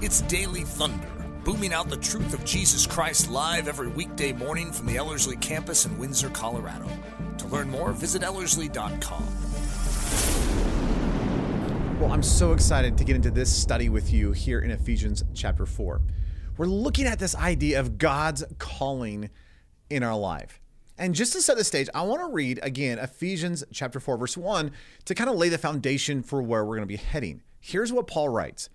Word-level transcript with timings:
It's 0.00 0.20
Daily 0.22 0.62
Thunder, 0.62 1.08
booming 1.42 1.72
out 1.72 1.90
the 1.90 1.96
truth 1.96 2.32
of 2.32 2.44
Jesus 2.44 2.86
Christ 2.86 3.28
live 3.28 3.66
every 3.66 3.88
weekday 3.88 4.32
morning 4.32 4.70
from 4.70 4.86
the 4.86 4.96
Ellerslie 4.96 5.36
campus 5.38 5.86
in 5.86 5.98
Windsor, 5.98 6.30
Colorado. 6.30 6.88
To 7.38 7.48
learn 7.48 7.68
more, 7.68 7.90
visit 7.90 8.22
Ellerslie.com. 8.22 9.26
Well, 11.98 12.12
I'm 12.12 12.22
so 12.22 12.52
excited 12.52 12.96
to 12.96 13.02
get 13.02 13.16
into 13.16 13.32
this 13.32 13.52
study 13.52 13.88
with 13.88 14.12
you 14.12 14.30
here 14.30 14.60
in 14.60 14.70
Ephesians 14.70 15.24
chapter 15.34 15.66
4. 15.66 16.00
We're 16.56 16.66
looking 16.66 17.06
at 17.06 17.18
this 17.18 17.34
idea 17.34 17.80
of 17.80 17.98
God's 17.98 18.44
calling 18.58 19.30
in 19.90 20.04
our 20.04 20.16
life. 20.16 20.60
And 20.96 21.12
just 21.12 21.32
to 21.32 21.42
set 21.42 21.56
the 21.56 21.64
stage, 21.64 21.88
I 21.92 22.02
want 22.02 22.20
to 22.20 22.32
read 22.32 22.60
again 22.62 23.00
Ephesians 23.00 23.64
chapter 23.72 23.98
4, 23.98 24.16
verse 24.16 24.36
1 24.36 24.70
to 25.06 25.14
kind 25.16 25.28
of 25.28 25.34
lay 25.34 25.48
the 25.48 25.58
foundation 25.58 26.22
for 26.22 26.40
where 26.40 26.64
we're 26.64 26.76
going 26.76 26.86
to 26.86 26.86
be 26.86 26.96
heading. 26.96 27.42
Here's 27.58 27.92
what 27.92 28.06
Paul 28.06 28.28
writes 28.28 28.68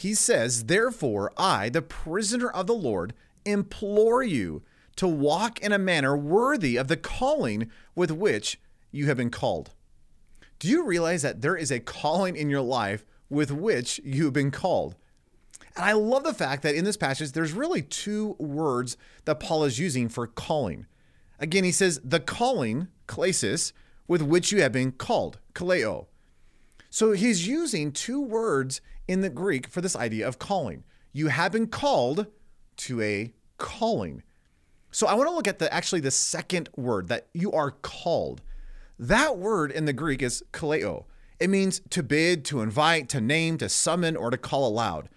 He 0.00 0.14
says, 0.14 0.64
Therefore, 0.64 1.30
I, 1.36 1.68
the 1.68 1.82
prisoner 1.82 2.48
of 2.48 2.66
the 2.66 2.72
Lord, 2.74 3.12
implore 3.44 4.22
you 4.22 4.62
to 4.96 5.06
walk 5.06 5.60
in 5.60 5.72
a 5.72 5.78
manner 5.78 6.16
worthy 6.16 6.78
of 6.78 6.88
the 6.88 6.96
calling 6.96 7.70
with 7.94 8.10
which 8.10 8.58
you 8.90 9.08
have 9.08 9.18
been 9.18 9.28
called. 9.28 9.72
Do 10.58 10.68
you 10.68 10.86
realize 10.86 11.20
that 11.20 11.42
there 11.42 11.54
is 11.54 11.70
a 11.70 11.80
calling 11.80 12.34
in 12.34 12.48
your 12.48 12.62
life 12.62 13.04
with 13.28 13.50
which 13.50 14.00
you 14.02 14.24
have 14.24 14.32
been 14.32 14.50
called? 14.50 14.96
And 15.76 15.84
I 15.84 15.92
love 15.92 16.24
the 16.24 16.32
fact 16.32 16.62
that 16.62 16.74
in 16.74 16.86
this 16.86 16.96
passage, 16.96 17.32
there's 17.32 17.52
really 17.52 17.82
two 17.82 18.36
words 18.38 18.96
that 19.26 19.38
Paul 19.38 19.64
is 19.64 19.78
using 19.78 20.08
for 20.08 20.26
calling. 20.26 20.86
Again, 21.38 21.64
he 21.64 21.72
says, 21.72 22.00
the 22.02 22.20
calling, 22.20 22.88
klesis, 23.06 23.74
with 24.08 24.22
which 24.22 24.50
you 24.50 24.62
have 24.62 24.72
been 24.72 24.92
called, 24.92 25.40
kaleo. 25.52 26.06
So 26.90 27.12
he's 27.12 27.46
using 27.46 27.92
two 27.92 28.20
words 28.20 28.80
in 29.06 29.20
the 29.20 29.30
Greek 29.30 29.68
for 29.68 29.80
this 29.80 29.96
idea 29.96 30.26
of 30.26 30.38
calling. 30.38 30.82
You 31.12 31.28
have 31.28 31.52
been 31.52 31.68
called 31.68 32.26
to 32.78 33.00
a 33.00 33.32
calling. 33.58 34.22
So 34.90 35.06
I 35.06 35.14
want 35.14 35.28
to 35.28 35.34
look 35.34 35.46
at 35.46 35.60
the 35.60 35.72
actually 35.72 36.00
the 36.00 36.10
second 36.10 36.68
word 36.76 37.08
that 37.08 37.28
you 37.32 37.52
are 37.52 37.70
called. 37.70 38.42
That 38.98 39.38
word 39.38 39.70
in 39.70 39.84
the 39.84 39.92
Greek 39.92 40.20
is 40.20 40.42
kaleo. 40.52 41.04
It 41.38 41.48
means 41.48 41.80
to 41.90 42.02
bid, 42.02 42.44
to 42.46 42.60
invite, 42.60 43.08
to 43.10 43.20
name, 43.20 43.56
to 43.58 43.68
summon, 43.68 44.16
or 44.16 44.30
to 44.30 44.36
call 44.36 44.66
aloud. 44.66 45.08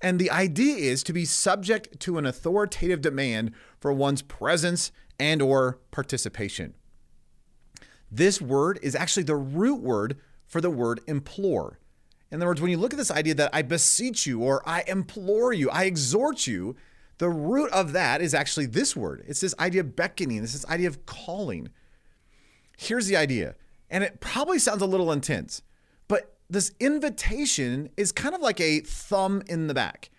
And 0.00 0.18
the 0.18 0.30
idea 0.30 0.76
is 0.76 1.02
to 1.04 1.12
be 1.12 1.24
subject 1.24 2.00
to 2.00 2.18
an 2.18 2.26
authoritative 2.26 3.00
demand 3.00 3.52
for 3.78 3.92
one's 3.92 4.22
presence 4.22 4.90
and 5.20 5.40
or 5.40 5.78
participation. 5.92 6.74
This 8.10 8.40
word 8.40 8.80
is 8.82 8.96
actually 8.96 9.22
the 9.22 9.36
root 9.36 9.80
word 9.80 10.18
for 10.52 10.60
the 10.60 10.70
word 10.70 11.00
implore. 11.06 11.78
In 12.30 12.36
other 12.36 12.46
words, 12.46 12.60
when 12.60 12.70
you 12.70 12.76
look 12.76 12.92
at 12.92 12.98
this 12.98 13.10
idea 13.10 13.34
that 13.36 13.48
I 13.54 13.62
beseech 13.62 14.26
you 14.26 14.42
or 14.42 14.62
I 14.68 14.84
implore 14.86 15.54
you, 15.54 15.70
I 15.70 15.84
exhort 15.84 16.46
you, 16.46 16.76
the 17.16 17.30
root 17.30 17.72
of 17.72 17.94
that 17.94 18.20
is 18.20 18.34
actually 18.34 18.66
this 18.66 18.94
word. 18.94 19.24
It's 19.26 19.40
this 19.40 19.54
idea 19.58 19.80
of 19.80 19.96
beckoning, 19.96 20.42
it's 20.42 20.52
this 20.52 20.66
idea 20.66 20.88
of 20.88 21.06
calling. 21.06 21.70
Here's 22.76 23.06
the 23.06 23.16
idea, 23.16 23.54
and 23.88 24.04
it 24.04 24.20
probably 24.20 24.58
sounds 24.58 24.82
a 24.82 24.86
little 24.86 25.10
intense, 25.10 25.62
but 26.06 26.36
this 26.50 26.72
invitation 26.78 27.88
is 27.96 28.12
kind 28.12 28.34
of 28.34 28.42
like 28.42 28.60
a 28.60 28.80
thumb 28.80 29.42
in 29.46 29.68
the 29.68 29.74
back. 29.74 30.10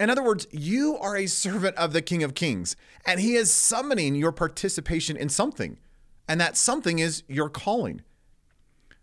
In 0.00 0.08
other 0.08 0.22
words, 0.22 0.46
you 0.50 0.96
are 0.96 1.14
a 1.14 1.26
servant 1.26 1.76
of 1.76 1.92
the 1.92 2.00
King 2.00 2.22
of 2.22 2.34
Kings, 2.34 2.74
and 3.04 3.20
he 3.20 3.34
is 3.34 3.52
summoning 3.52 4.14
your 4.14 4.32
participation 4.32 5.14
in 5.14 5.28
something. 5.28 5.78
And 6.26 6.40
that 6.40 6.56
something 6.56 6.98
is 6.98 7.22
your 7.26 7.48
calling. 7.50 8.02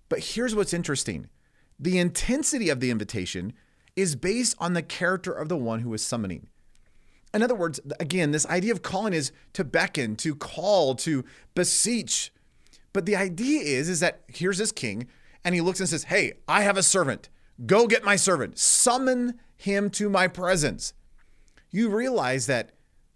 But 0.10 0.20
here's 0.20 0.56
what's 0.56 0.74
interesting 0.74 1.30
the 1.80 1.98
intensity 1.98 2.70
of 2.70 2.80
the 2.80 2.92
invitation 2.92 3.54
is 3.96 4.16
based 4.16 4.56
on 4.60 4.74
the 4.74 4.82
character 4.82 5.32
of 5.32 5.50
the 5.50 5.58
one 5.58 5.80
who 5.80 5.94
is 5.94 6.06
summoning. 6.06 6.48
In 7.34 7.44
other 7.44 7.56
words, 7.56 7.80
again, 8.00 8.32
this 8.32 8.46
idea 8.46 8.72
of 8.72 8.82
calling 8.82 9.14
is 9.14 9.32
to 9.54 9.64
beckon, 9.64 10.16
to 10.18 10.36
call, 10.36 10.96
to 10.96 11.26
beseech. 11.54 12.32
But 12.94 13.06
the 13.06 13.16
idea 13.18 13.62
is, 13.62 13.90
is 13.90 14.00
that 14.00 14.22
here's 14.28 14.58
this 14.58 14.72
king, 14.72 15.08
and 15.44 15.54
he 15.54 15.60
looks 15.60 15.82
and 15.82 15.90
says, 15.90 16.06
Hey, 16.06 16.34
I 16.48 16.62
have 16.62 16.78
a 16.78 16.84
servant. 16.84 17.30
Go 17.66 17.88
get 17.88 18.06
my 18.06 18.16
servant. 18.16 18.58
Summon 18.58 19.40
him 19.58 19.90
to 19.92 20.10
my 20.10 20.28
presence. 20.28 20.94
You 21.72 21.90
realize 21.90 22.48
that 22.48 22.72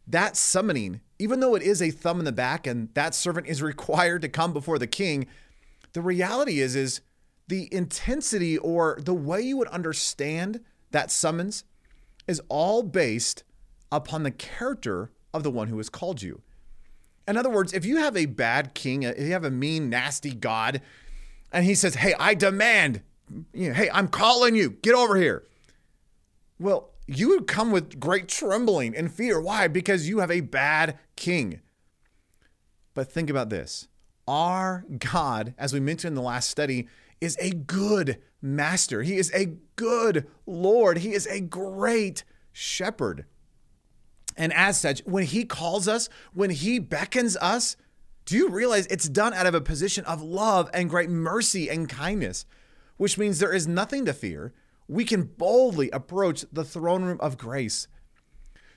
that 0.05 0.35
summoning, 0.35 1.01
even 1.17 1.39
though 1.39 1.55
it 1.55 1.61
is 1.61 1.81
a 1.81 1.91
thumb 1.91 2.19
in 2.19 2.25
the 2.25 2.31
back 2.31 2.67
and 2.67 2.93
that 2.93 3.15
servant 3.15 3.47
is 3.47 3.61
required 3.61 4.21
to 4.23 4.29
come 4.29 4.51
before 4.51 4.79
the 4.79 4.87
king, 4.87 5.27
the 5.93 6.01
reality 6.01 6.59
is 6.59 6.75
is 6.75 7.01
the 7.47 7.73
intensity 7.73 8.57
or 8.57 8.99
the 9.01 9.13
way 9.13 9.41
you 9.41 9.57
would 9.57 9.67
understand 9.69 10.61
that 10.91 11.11
summons 11.11 11.63
is 12.27 12.41
all 12.47 12.83
based 12.83 13.43
upon 13.91 14.23
the 14.23 14.31
character 14.31 15.11
of 15.33 15.43
the 15.43 15.51
one 15.51 15.67
who 15.67 15.77
has 15.77 15.89
called 15.89 16.21
you. 16.21 16.41
In 17.27 17.37
other 17.37 17.49
words, 17.49 17.73
if 17.73 17.85
you 17.85 17.97
have 17.97 18.15
a 18.15 18.25
bad 18.25 18.73
king, 18.73 19.03
if 19.03 19.19
you 19.19 19.31
have 19.31 19.43
a 19.43 19.51
mean, 19.51 19.89
nasty 19.89 20.31
God, 20.31 20.81
and 21.51 21.65
he 21.65 21.75
says, 21.75 21.95
Hey, 21.95 22.13
I 22.19 22.33
demand, 22.33 23.01
you 23.53 23.69
know, 23.69 23.75
hey, 23.75 23.89
I'm 23.91 24.07
calling 24.07 24.55
you, 24.55 24.71
get 24.81 24.95
over 24.95 25.15
here. 25.15 25.43
Well, 26.59 26.91
you 27.07 27.29
would 27.29 27.47
come 27.47 27.71
with 27.71 27.99
great 27.99 28.27
trembling 28.27 28.95
and 28.95 29.11
fear. 29.11 29.39
Why? 29.41 29.67
Because 29.67 30.07
you 30.07 30.19
have 30.19 30.29
a 30.29 30.41
bad 30.41 30.99
king. 31.15 31.61
But 32.93 33.11
think 33.11 33.29
about 33.29 33.49
this 33.49 33.87
our 34.29 34.85
God, 34.99 35.55
as 35.57 35.73
we 35.73 35.79
mentioned 35.79 36.11
in 36.11 36.15
the 36.15 36.21
last 36.21 36.49
study, 36.49 36.87
is 37.19 37.35
a 37.41 37.49
good 37.49 38.21
master. 38.41 39.01
He 39.01 39.17
is 39.17 39.31
a 39.33 39.57
good 39.75 40.27
Lord. 40.45 40.99
He 40.99 41.13
is 41.13 41.25
a 41.25 41.41
great 41.41 42.23
shepherd. 42.53 43.25
And 44.37 44.53
as 44.53 44.79
such, 44.79 45.01
when 45.05 45.23
he 45.25 45.43
calls 45.45 45.87
us, 45.87 46.07
when 46.33 46.51
he 46.51 46.77
beckons 46.77 47.35
us, 47.37 47.75
do 48.25 48.37
you 48.37 48.49
realize 48.49 48.85
it's 48.85 49.09
done 49.09 49.33
out 49.33 49.47
of 49.47 49.55
a 49.55 49.61
position 49.61 50.05
of 50.05 50.21
love 50.21 50.69
and 50.73 50.89
great 50.89 51.09
mercy 51.09 51.67
and 51.67 51.89
kindness, 51.89 52.45
which 52.97 53.17
means 53.17 53.39
there 53.39 53.53
is 53.53 53.67
nothing 53.67 54.05
to 54.05 54.13
fear. 54.13 54.53
We 54.87 55.05
can 55.05 55.23
boldly 55.23 55.89
approach 55.89 56.45
the 56.51 56.63
throne 56.63 57.03
room 57.03 57.19
of 57.19 57.37
grace. 57.37 57.87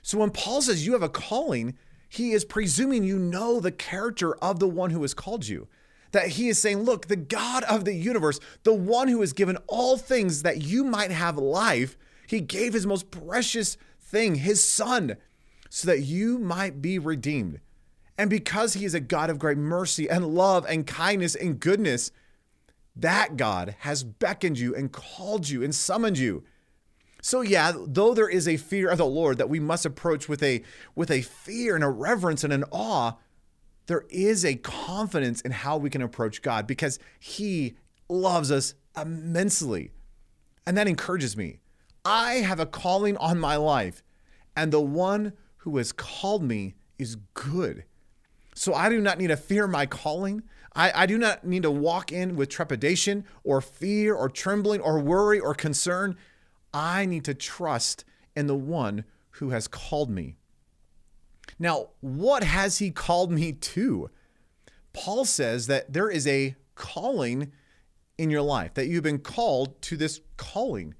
So 0.01 0.17
when 0.17 0.31
Paul 0.31 0.63
says 0.63 0.85
you 0.85 0.93
have 0.93 1.03
a 1.03 1.09
calling, 1.09 1.77
he 2.13 2.33
is 2.33 2.45
presuming 2.45 3.03
you 3.03 3.17
know 3.17 3.59
the 3.59 3.71
character 3.71 4.35
of 4.35 4.59
the 4.59 4.67
one 4.67 4.91
who 4.91 5.01
has 5.01 5.15
called 5.15 5.47
you. 5.47 5.67
That 6.11 6.27
he 6.27 6.47
is 6.47 6.59
saying, 6.59 6.83
look, 6.83 7.07
the 7.07 7.15
God 7.15 7.63
of 7.63 7.85
the 7.85 7.93
universe, 7.95 8.39
the 8.61 8.73
one 8.73 9.07
who 9.07 9.19
has 9.21 9.33
given 9.33 9.57
all 9.65 9.97
things 9.97 10.43
that 10.43 10.61
you 10.61 10.83
might 10.83 11.09
have 11.09 11.39
life, 11.39 11.97
he 12.27 12.39
gave 12.39 12.73
his 12.73 12.85
most 12.85 13.09
precious 13.09 13.77
thing, 13.99 14.35
his 14.35 14.63
son, 14.63 15.17
so 15.71 15.87
that 15.87 16.01
you 16.01 16.37
might 16.37 16.83
be 16.83 16.99
redeemed. 16.99 17.59
And 18.15 18.29
because 18.29 18.75
he 18.75 18.85
is 18.85 18.93
a 18.93 18.99
God 18.99 19.31
of 19.31 19.39
great 19.39 19.57
mercy 19.57 20.07
and 20.07 20.35
love 20.35 20.67
and 20.69 20.85
kindness 20.85 21.33
and 21.33 21.59
goodness, 21.59 22.11
that 22.95 23.37
God 23.37 23.75
has 23.79 24.03
beckoned 24.03 24.59
you 24.59 24.75
and 24.75 24.91
called 24.91 25.49
you 25.49 25.63
and 25.63 25.73
summoned 25.73 26.19
you. 26.19 26.43
So 27.23 27.39
yeah, 27.39 27.71
though 27.73 28.13
there 28.13 28.27
is 28.27 28.49
a 28.49 28.57
fear 28.57 28.89
of 28.89 28.97
the 28.97 29.05
Lord 29.05 29.37
that 29.37 29.47
we 29.47 29.57
must 29.57 29.85
approach 29.85 30.27
with 30.27 30.43
a 30.43 30.61
with 30.93 31.09
a 31.09 31.21
fear 31.21 31.73
and 31.73 31.83
a 31.83 31.89
reverence 31.89 32.43
and 32.43 32.51
an 32.51 32.65
awe, 32.69 33.13
there 33.85 34.03
is 34.09 34.43
a 34.43 34.55
confidence 34.55 35.39
in 35.39 35.51
how 35.51 35.77
we 35.77 35.89
can 35.89 36.01
approach 36.01 36.41
God 36.41 36.67
because 36.67 36.99
he 37.17 37.75
loves 38.09 38.51
us 38.51 38.75
immensely. 38.99 39.91
And 40.67 40.77
that 40.77 40.89
encourages 40.89 41.37
me. 41.37 41.59
I 42.03 42.33
have 42.35 42.59
a 42.59 42.65
calling 42.65 43.15
on 43.15 43.39
my 43.39 43.55
life, 43.55 44.03
and 44.53 44.73
the 44.73 44.81
one 44.81 45.31
who 45.59 45.77
has 45.77 45.93
called 45.93 46.43
me 46.43 46.75
is 46.99 47.15
good. 47.33 47.85
So 48.53 48.73
I 48.73 48.89
do 48.89 48.99
not 48.99 49.17
need 49.17 49.27
to 49.27 49.37
fear 49.37 49.65
my 49.65 49.85
calling. 49.85 50.43
I, 50.75 51.03
I, 51.03 51.05
do 51.05 51.17
not 51.17 51.45
need 51.45 51.63
to 51.63 51.71
walk 51.71 52.11
in 52.11 52.35
with 52.35 52.49
trepidation 52.49 53.23
or 53.45 53.61
fear 53.61 54.13
or 54.13 54.27
trembling 54.27 54.81
or 54.81 54.99
worry 54.99 55.39
or 55.39 55.53
concern. 55.53 56.17
I 56.73 57.05
need 57.05 57.25
to 57.25 57.33
trust 57.33 58.03
in 58.35 58.47
the 58.47 58.55
one 58.55 59.03
who 59.31 59.49
has 59.49 59.67
called 59.67 60.09
me. 60.09 60.37
Now, 61.59 61.89
what 62.01 62.43
has 62.43 62.79
he 62.79 62.91
called 62.91 63.31
me 63.31 63.51
to? 63.51 64.09
Paul 64.93 65.25
says 65.25 65.67
that 65.67 65.91
there 65.93 66.09
is 66.09 66.27
a 66.27 66.55
calling 66.75 67.51
in 68.17 68.29
your 68.29 68.41
life, 68.41 68.73
that 68.75 68.87
you've 68.87 69.03
been 69.03 69.19
called 69.19 69.81
to 69.83 69.97
this 69.97 70.21
calling. 70.37 70.95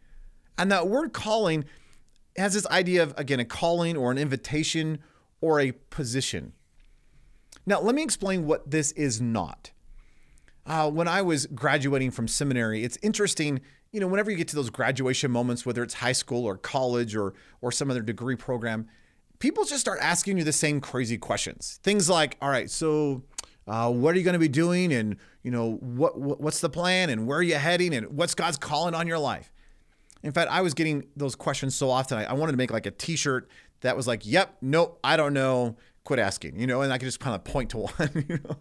And 0.58 0.72
that 0.72 0.88
word 0.88 1.14
calling 1.14 1.66
has 2.36 2.54
this 2.54 2.68
idea 2.68 3.04
of, 3.04 3.14
again, 3.18 3.40
a 3.40 3.46
calling 3.46 3.96
or 3.96 4.12
an 4.12 4.18
invitation 4.18 5.00
or 5.42 5.60
a 5.60 5.72
position. 5.72 6.54
Now, 7.66 7.82
let 7.82 7.96
me 7.96 8.04
explain 8.04 8.46
what 8.46 8.70
this 8.70 8.92
is 8.94 9.22
not. 9.22 9.72
Uh, 10.66 10.90
when 10.90 11.08
I 11.08 11.22
was 11.22 11.46
graduating 11.48 12.12
from 12.12 12.28
seminary, 12.28 12.84
it's 12.84 12.98
interesting 13.02 13.62
you 13.94 14.00
know, 14.00 14.08
whenever 14.08 14.32
you 14.32 14.36
get 14.36 14.48
to 14.50 14.56
those 14.56 14.72
graduation 14.72 15.32
moments, 15.32 15.66
whether 15.66 15.84
it's 15.84 15.94
high 15.94 16.12
school 16.12 16.46
or 16.46 16.58
college 16.58 17.16
or 17.16 17.34
or 17.62 17.72
some 17.72 17.90
other 17.90 18.02
degree 18.02 18.36
program, 18.36 18.88
people 19.40 19.64
just 19.64 19.80
start 19.80 20.00
asking 20.02 20.38
you 20.38 20.44
the 20.44 20.52
same 20.52 20.82
crazy 20.82 21.18
questions. 21.18 21.80
Things 21.84 22.10
like, 22.10 22.36
"All 22.42 22.50
right, 22.50 22.70
so 22.70 23.24
uh, 23.68 23.92
what 23.92 24.16
are 24.16 24.18
you 24.18 24.24
going 24.24 24.34
to 24.34 24.40
be 24.40 24.50
doing, 24.50 24.92
and 24.92 25.16
you 25.44 25.52
know, 25.52 25.76
what, 25.76 26.20
what 26.20 26.42
what's 26.42 26.60
the 26.60 26.70
plan, 26.70 27.12
and 27.12 27.28
where 27.28 27.38
are 27.38 27.44
you 27.44 27.56
heading, 27.56 27.94
and 27.94 28.18
what's 28.18 28.34
God's 28.34 28.58
calling 28.58 28.96
on 28.96 29.08
your 29.08 29.20
life?" 29.20 29.54
In 30.24 30.32
fact, 30.32 30.50
I 30.50 30.62
was 30.62 30.74
getting 30.74 31.06
those 31.16 31.36
questions 31.36 31.76
so 31.76 31.92
often. 31.92 32.18
I, 32.18 32.26
I 32.26 32.34
wanted 32.34 32.54
to 32.54 32.58
make 32.58 32.72
like 32.72 32.88
a 32.88 32.92
T-shirt 32.92 33.48
that 33.82 33.96
was 33.96 34.08
like, 34.08 34.26
"Yep, 34.26 34.58
nope, 34.62 35.00
I 35.04 35.18
don't 35.18 35.34
know, 35.34 35.78
quit 36.04 36.18
asking," 36.18 36.60
you 36.60 36.66
know, 36.66 36.82
and 36.82 36.92
I 36.92 36.98
could 36.98 37.06
just 37.06 37.20
kind 37.20 37.36
of 37.36 37.44
point 37.44 37.70
to 37.72 37.78
one. 37.98 38.26
You 38.28 38.40
know? 38.44 38.58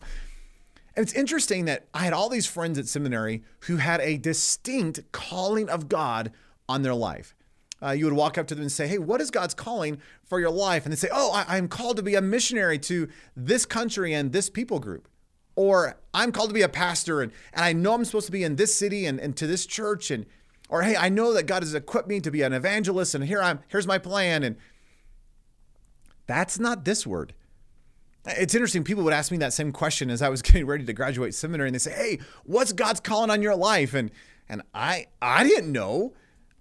And 0.94 1.02
it's 1.02 1.14
interesting 1.14 1.64
that 1.66 1.86
I 1.94 2.00
had 2.00 2.12
all 2.12 2.28
these 2.28 2.46
friends 2.46 2.78
at 2.78 2.86
seminary 2.86 3.42
who 3.60 3.76
had 3.76 4.00
a 4.00 4.18
distinct 4.18 5.10
calling 5.12 5.68
of 5.68 5.88
God 5.88 6.32
on 6.68 6.82
their 6.82 6.94
life. 6.94 7.34
Uh, 7.82 7.90
you 7.90 8.04
would 8.04 8.14
walk 8.14 8.38
up 8.38 8.46
to 8.46 8.54
them 8.54 8.62
and 8.62 8.72
say, 8.72 8.86
Hey, 8.86 8.98
what 8.98 9.20
is 9.20 9.30
God's 9.30 9.54
calling 9.54 10.00
for 10.24 10.38
your 10.38 10.50
life? 10.50 10.84
And 10.84 10.92
they'd 10.92 10.98
say, 10.98 11.08
Oh, 11.10 11.32
I, 11.32 11.56
am 11.56 11.66
called 11.66 11.96
to 11.96 12.02
be 12.02 12.14
a 12.14 12.20
missionary 12.20 12.78
to 12.80 13.08
this 13.34 13.66
country 13.66 14.12
and 14.12 14.32
this 14.32 14.48
people 14.48 14.78
group. 14.78 15.08
Or 15.56 15.98
I'm 16.14 16.30
called 16.30 16.50
to 16.50 16.54
be 16.54 16.62
a 16.62 16.68
pastor 16.68 17.22
and, 17.22 17.32
and 17.52 17.64
I 17.64 17.72
know 17.72 17.94
I'm 17.94 18.04
supposed 18.04 18.26
to 18.26 18.32
be 18.32 18.44
in 18.44 18.56
this 18.56 18.74
city 18.74 19.04
and, 19.06 19.18
and 19.18 19.36
to 19.36 19.46
this 19.46 19.66
church. 19.66 20.10
And 20.10 20.26
or 20.68 20.82
hey, 20.82 20.96
I 20.96 21.08
know 21.08 21.32
that 21.32 21.46
God 21.46 21.62
has 21.62 21.74
equipped 21.74 22.08
me 22.08 22.20
to 22.20 22.30
be 22.30 22.42
an 22.42 22.52
evangelist 22.52 23.14
and 23.14 23.24
here 23.24 23.42
I'm 23.42 23.60
here's 23.68 23.86
my 23.86 23.98
plan. 23.98 24.42
And 24.42 24.56
that's 26.26 26.58
not 26.58 26.84
this 26.84 27.06
word. 27.06 27.34
It's 28.24 28.54
interesting. 28.54 28.84
People 28.84 29.02
would 29.04 29.12
ask 29.12 29.32
me 29.32 29.38
that 29.38 29.52
same 29.52 29.72
question 29.72 30.10
as 30.10 30.22
I 30.22 30.28
was 30.28 30.42
getting 30.42 30.66
ready 30.66 30.84
to 30.84 30.92
graduate 30.92 31.34
seminary, 31.34 31.68
and 31.68 31.74
they 31.74 31.78
say, 31.78 31.92
"Hey, 31.92 32.18
what's 32.44 32.72
God's 32.72 33.00
calling 33.00 33.30
on 33.30 33.42
your 33.42 33.56
life?" 33.56 33.94
And 33.94 34.10
and 34.48 34.62
I 34.74 35.06
I 35.20 35.44
didn't 35.44 35.72
know. 35.72 36.14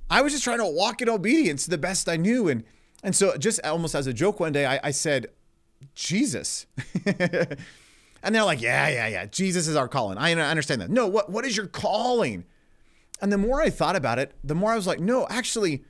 I 0.10 0.22
was 0.22 0.34
just 0.34 0.44
trying 0.44 0.58
to 0.58 0.66
walk 0.66 1.02
in 1.02 1.10
obedience 1.10 1.64
to 1.66 1.70
the 1.70 1.78
best 1.78 2.10
I 2.10 2.18
knew, 2.18 2.48
and 2.50 2.64
and 3.04 3.16
so 3.16 3.38
just 3.38 3.64
almost 3.64 3.96
as 3.96 4.08
a 4.08 4.14
joke 4.14 4.40
one 4.40 4.52
day, 4.52 4.66
I, 4.66 4.80
I 4.84 4.92
said, 4.92 5.28
"Jesus," 5.94 6.66
and 7.06 8.36
they're 8.36 8.44
like, 8.44 8.62
"Yeah, 8.62 8.90
yeah, 8.90 9.08
yeah. 9.08 9.26
Jesus 9.28 9.68
is 9.68 9.76
our 9.76 9.88
calling. 9.88 10.18
I 10.18 10.34
understand 10.34 10.82
that. 10.82 10.90
No, 10.90 11.08
what 11.08 11.30
what 11.30 11.46
is 11.46 11.56
your 11.56 11.68
calling?" 11.68 12.46
And 13.22 13.32
the 13.32 13.38
more 13.38 13.62
I 13.62 13.70
thought 13.70 13.96
about 13.96 14.18
it, 14.18 14.34
the 14.44 14.56
more 14.56 14.72
I 14.72 14.76
was 14.76 14.88
like, 14.88 15.00
"No, 15.00 15.28
actually, 15.30 15.84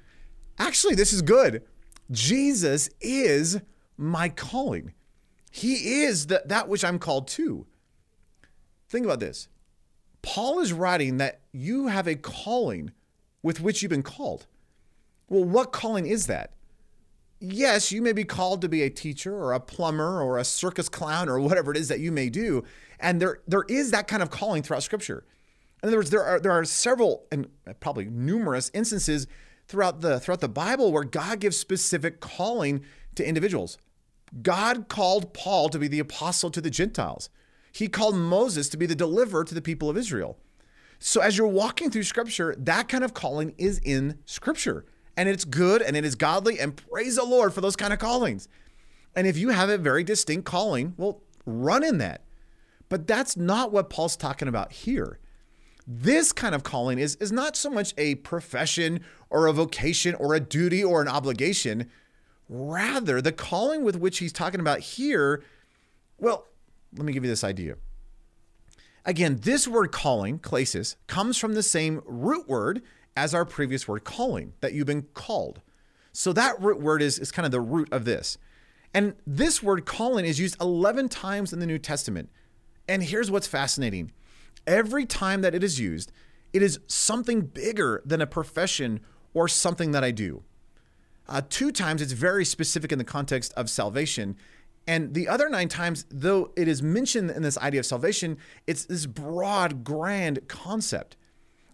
actually, 0.59 0.95
this 0.95 1.13
is 1.13 1.21
good. 1.21 1.63
Jesus 2.11 2.89
is 2.99 3.61
my 3.97 4.27
calling." 4.27 4.93
He 5.51 6.03
is 6.03 6.27
the, 6.27 6.41
that 6.45 6.69
which 6.69 6.83
I'm 6.83 6.97
called 6.97 7.27
to. 7.29 7.67
Think 8.89 9.05
about 9.05 9.19
this. 9.19 9.49
Paul 10.21 10.59
is 10.59 10.71
writing 10.71 11.17
that 11.17 11.41
you 11.51 11.87
have 11.87 12.07
a 12.07 12.15
calling 12.15 12.91
with 13.43 13.59
which 13.59 13.81
you've 13.81 13.89
been 13.89 14.03
called. 14.03 14.47
Well, 15.27 15.43
what 15.43 15.71
calling 15.71 16.07
is 16.07 16.27
that? 16.27 16.53
Yes, 17.39 17.91
you 17.91 18.01
may 18.01 18.13
be 18.13 18.23
called 18.23 18.61
to 18.61 18.69
be 18.69 18.83
a 18.83 18.89
teacher 18.89 19.35
or 19.35 19.51
a 19.51 19.59
plumber 19.59 20.21
or 20.21 20.37
a 20.37 20.43
circus 20.43 20.87
clown 20.87 21.27
or 21.27 21.39
whatever 21.39 21.71
it 21.71 21.77
is 21.77 21.87
that 21.87 21.99
you 21.99 22.11
may 22.11 22.29
do. 22.29 22.63
And 22.99 23.21
there, 23.21 23.39
there 23.47 23.65
is 23.67 23.91
that 23.91 24.07
kind 24.07 24.21
of 24.21 24.29
calling 24.29 24.61
throughout 24.61 24.83
Scripture. 24.83 25.25
In 25.81 25.89
other 25.89 25.97
words, 25.97 26.11
there 26.11 26.23
are, 26.23 26.39
there 26.39 26.51
are 26.51 26.63
several 26.63 27.25
and 27.31 27.47
probably 27.79 28.05
numerous 28.05 28.69
instances 28.73 29.25
throughout 29.67 30.01
the, 30.01 30.19
throughout 30.19 30.41
the 30.41 30.49
Bible 30.49 30.91
where 30.91 31.03
God 31.03 31.39
gives 31.39 31.57
specific 31.57 32.19
calling 32.19 32.83
to 33.15 33.27
individuals. 33.27 33.79
God 34.41 34.87
called 34.87 35.33
Paul 35.33 35.69
to 35.69 35.79
be 35.79 35.87
the 35.87 35.99
apostle 35.99 36.49
to 36.51 36.61
the 36.61 36.69
Gentiles. 36.69 37.29
He 37.71 37.87
called 37.87 38.15
Moses 38.15 38.69
to 38.69 38.77
be 38.77 38.85
the 38.85 38.95
deliverer 38.95 39.43
to 39.43 39.53
the 39.53 39.61
people 39.61 39.89
of 39.89 39.97
Israel. 39.97 40.37
So 40.99 41.21
as 41.21 41.37
you're 41.37 41.47
walking 41.47 41.89
through 41.89 42.03
scripture, 42.03 42.55
that 42.59 42.87
kind 42.87 43.03
of 43.03 43.13
calling 43.13 43.53
is 43.57 43.79
in 43.79 44.19
scripture. 44.25 44.85
And 45.17 45.27
it's 45.27 45.45
good 45.45 45.81
and 45.81 45.97
it 45.97 46.05
is 46.05 46.15
godly 46.15 46.59
and 46.59 46.75
praise 46.75 47.15
the 47.15 47.25
Lord 47.25 47.53
for 47.53 47.61
those 47.61 47.75
kind 47.75 47.91
of 47.91 47.99
callings. 47.99 48.47
And 49.15 49.27
if 49.27 49.37
you 49.37 49.49
have 49.49 49.69
a 49.69 49.77
very 49.77 50.03
distinct 50.03 50.45
calling, 50.45 50.93
well, 50.97 51.21
run 51.45 51.83
in 51.83 51.97
that. 51.97 52.23
But 52.87 53.07
that's 53.07 53.35
not 53.35 53.71
what 53.71 53.89
Paul's 53.89 54.15
talking 54.15 54.47
about 54.47 54.71
here. 54.71 55.19
This 55.87 56.31
kind 56.31 56.53
of 56.53 56.63
calling 56.63 56.99
is, 56.99 57.15
is 57.15 57.31
not 57.31 57.55
so 57.55 57.69
much 57.69 57.93
a 57.97 58.15
profession 58.15 59.01
or 59.29 59.47
a 59.47 59.53
vocation 59.53 60.15
or 60.15 60.33
a 60.33 60.39
duty 60.39 60.83
or 60.83 61.01
an 61.01 61.07
obligation. 61.07 61.89
Rather, 62.53 63.21
the 63.21 63.31
calling 63.31 63.81
with 63.81 63.95
which 63.95 64.17
he's 64.17 64.33
talking 64.33 64.59
about 64.59 64.81
here, 64.81 65.41
well, 66.17 66.47
let 66.93 67.05
me 67.05 67.13
give 67.13 67.23
you 67.23 67.29
this 67.29 67.45
idea. 67.45 67.77
Again, 69.05 69.39
this 69.41 69.69
word 69.69 69.93
calling, 69.93 70.37
klesis, 70.37 70.97
comes 71.07 71.37
from 71.37 71.53
the 71.53 71.63
same 71.63 72.01
root 72.03 72.49
word 72.49 72.81
as 73.15 73.33
our 73.33 73.45
previous 73.45 73.87
word 73.87 74.03
calling, 74.03 74.51
that 74.59 74.73
you've 74.73 74.85
been 74.85 75.07
called. 75.13 75.61
So 76.11 76.33
that 76.33 76.61
root 76.61 76.81
word 76.81 77.01
is, 77.01 77.17
is 77.19 77.31
kind 77.31 77.45
of 77.45 77.53
the 77.53 77.61
root 77.61 77.87
of 77.89 78.03
this. 78.03 78.37
And 78.93 79.15
this 79.25 79.63
word 79.63 79.85
calling 79.85 80.25
is 80.25 80.37
used 80.37 80.57
11 80.59 81.07
times 81.07 81.53
in 81.53 81.59
the 81.59 81.65
New 81.65 81.79
Testament. 81.79 82.29
And 82.85 83.01
here's 83.01 83.31
what's 83.31 83.47
fascinating 83.47 84.11
every 84.67 85.05
time 85.05 85.41
that 85.41 85.55
it 85.55 85.63
is 85.63 85.79
used, 85.79 86.11
it 86.51 86.61
is 86.61 86.81
something 86.87 87.43
bigger 87.43 88.01
than 88.05 88.19
a 88.19 88.27
profession 88.27 88.99
or 89.33 89.47
something 89.47 89.91
that 89.91 90.03
I 90.03 90.11
do. 90.11 90.43
Uh, 91.31 91.41
two 91.49 91.71
times 91.71 92.01
it's 92.01 92.11
very 92.11 92.43
specific 92.43 92.91
in 92.91 92.97
the 92.97 93.05
context 93.05 93.53
of 93.55 93.69
salvation. 93.69 94.35
And 94.85 95.13
the 95.13 95.29
other 95.29 95.47
nine 95.47 95.69
times, 95.69 96.05
though 96.11 96.51
it 96.57 96.67
is 96.67 96.83
mentioned 96.83 97.31
in 97.31 97.41
this 97.41 97.57
idea 97.57 97.79
of 97.79 97.85
salvation, 97.85 98.37
it's 98.67 98.83
this 98.83 99.05
broad, 99.05 99.85
grand 99.85 100.45
concept. 100.49 101.15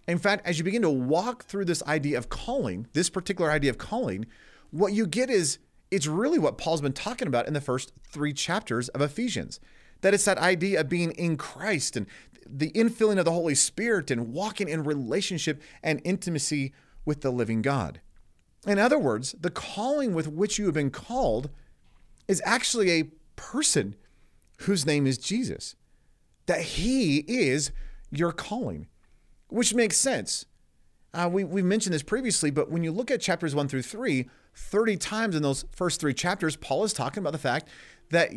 In 0.07 0.19
fact, 0.19 0.45
as 0.45 0.59
you 0.59 0.63
begin 0.63 0.83
to 0.83 0.92
walk 0.92 1.45
through 1.45 1.65
this 1.65 1.81
idea 1.83 2.19
of 2.19 2.30
calling, 2.30 2.86
this 2.94 3.09
particular 3.09 3.50
idea 3.50 3.71
of 3.71 3.80
calling, 3.80 4.27
what 4.69 4.94
you 4.94 5.07
get 5.07 5.31
is 5.31 5.57
it's 5.89 6.06
really 6.06 6.38
what 6.38 6.60
Paul's 6.60 6.81
been 6.81 6.94
talking 6.94 7.27
about 7.27 7.48
in 7.48 7.56
the 7.56 7.62
first 7.62 7.94
three 8.07 8.33
chapters 8.33 8.89
of 8.89 9.01
Ephesians. 9.01 9.60
That 10.01 10.13
it's 10.13 10.25
that 10.25 10.38
idea 10.38 10.81
of 10.81 10.89
being 10.89 11.12
in 11.13 11.36
Christ 11.36 11.98
and 11.98 12.06
the 12.48 12.71
infilling 12.74 13.18
of 13.18 13.25
the 13.25 13.31
Holy 13.31 13.56
Spirit 13.56 14.12
and 14.12 14.31
walking 14.31 14.69
in 14.69 14.83
relationship 14.83 15.63
and 15.81 16.00
intimacy 16.03 16.74
with 17.06 17.21
the 17.21 17.31
living 17.31 17.63
God. 17.63 18.01
In 18.68 18.78
other 18.78 19.00
words, 19.00 19.34
the 19.40 19.50
calling 19.50 20.14
with 20.14 20.28
which 20.28 20.60
you 20.60 20.66
have 20.66 20.74
been 20.74 20.92
called 20.92 21.50
is 22.28 22.42
actually 22.46 22.92
a 22.92 23.10
person 23.38 23.96
whose 24.62 24.86
name 24.86 25.08
is 25.08 25.18
Jesus. 25.18 25.75
That 26.48 26.62
he 26.62 27.19
is 27.19 27.72
your 28.12 28.34
calling, 28.34 28.88
which 29.48 29.74
makes 29.74 29.98
sense. 29.98 30.46
Uh, 31.14 31.30
we, 31.31 31.44
we 31.46 31.62
mentioned 31.62 31.94
this 31.94 32.04
previously, 32.04 32.52
but 32.52 32.69
when 32.69 32.84
you 32.84 32.92
look 32.92 33.10
at 33.10 33.22
chapters 33.22 33.56
one 33.56 33.69
through 33.69 33.81
three, 33.81 34.30
30 34.56 34.98
times 34.98 35.36
in 35.36 35.44
those 35.44 35.66
first 35.72 36.02
three 36.02 36.13
chapters, 36.13 36.56
Paul 36.58 36.84
is 36.84 36.94
talking 36.94 37.22
about 37.22 37.31
the 37.31 37.40
fact 37.40 37.70
that 38.12 38.31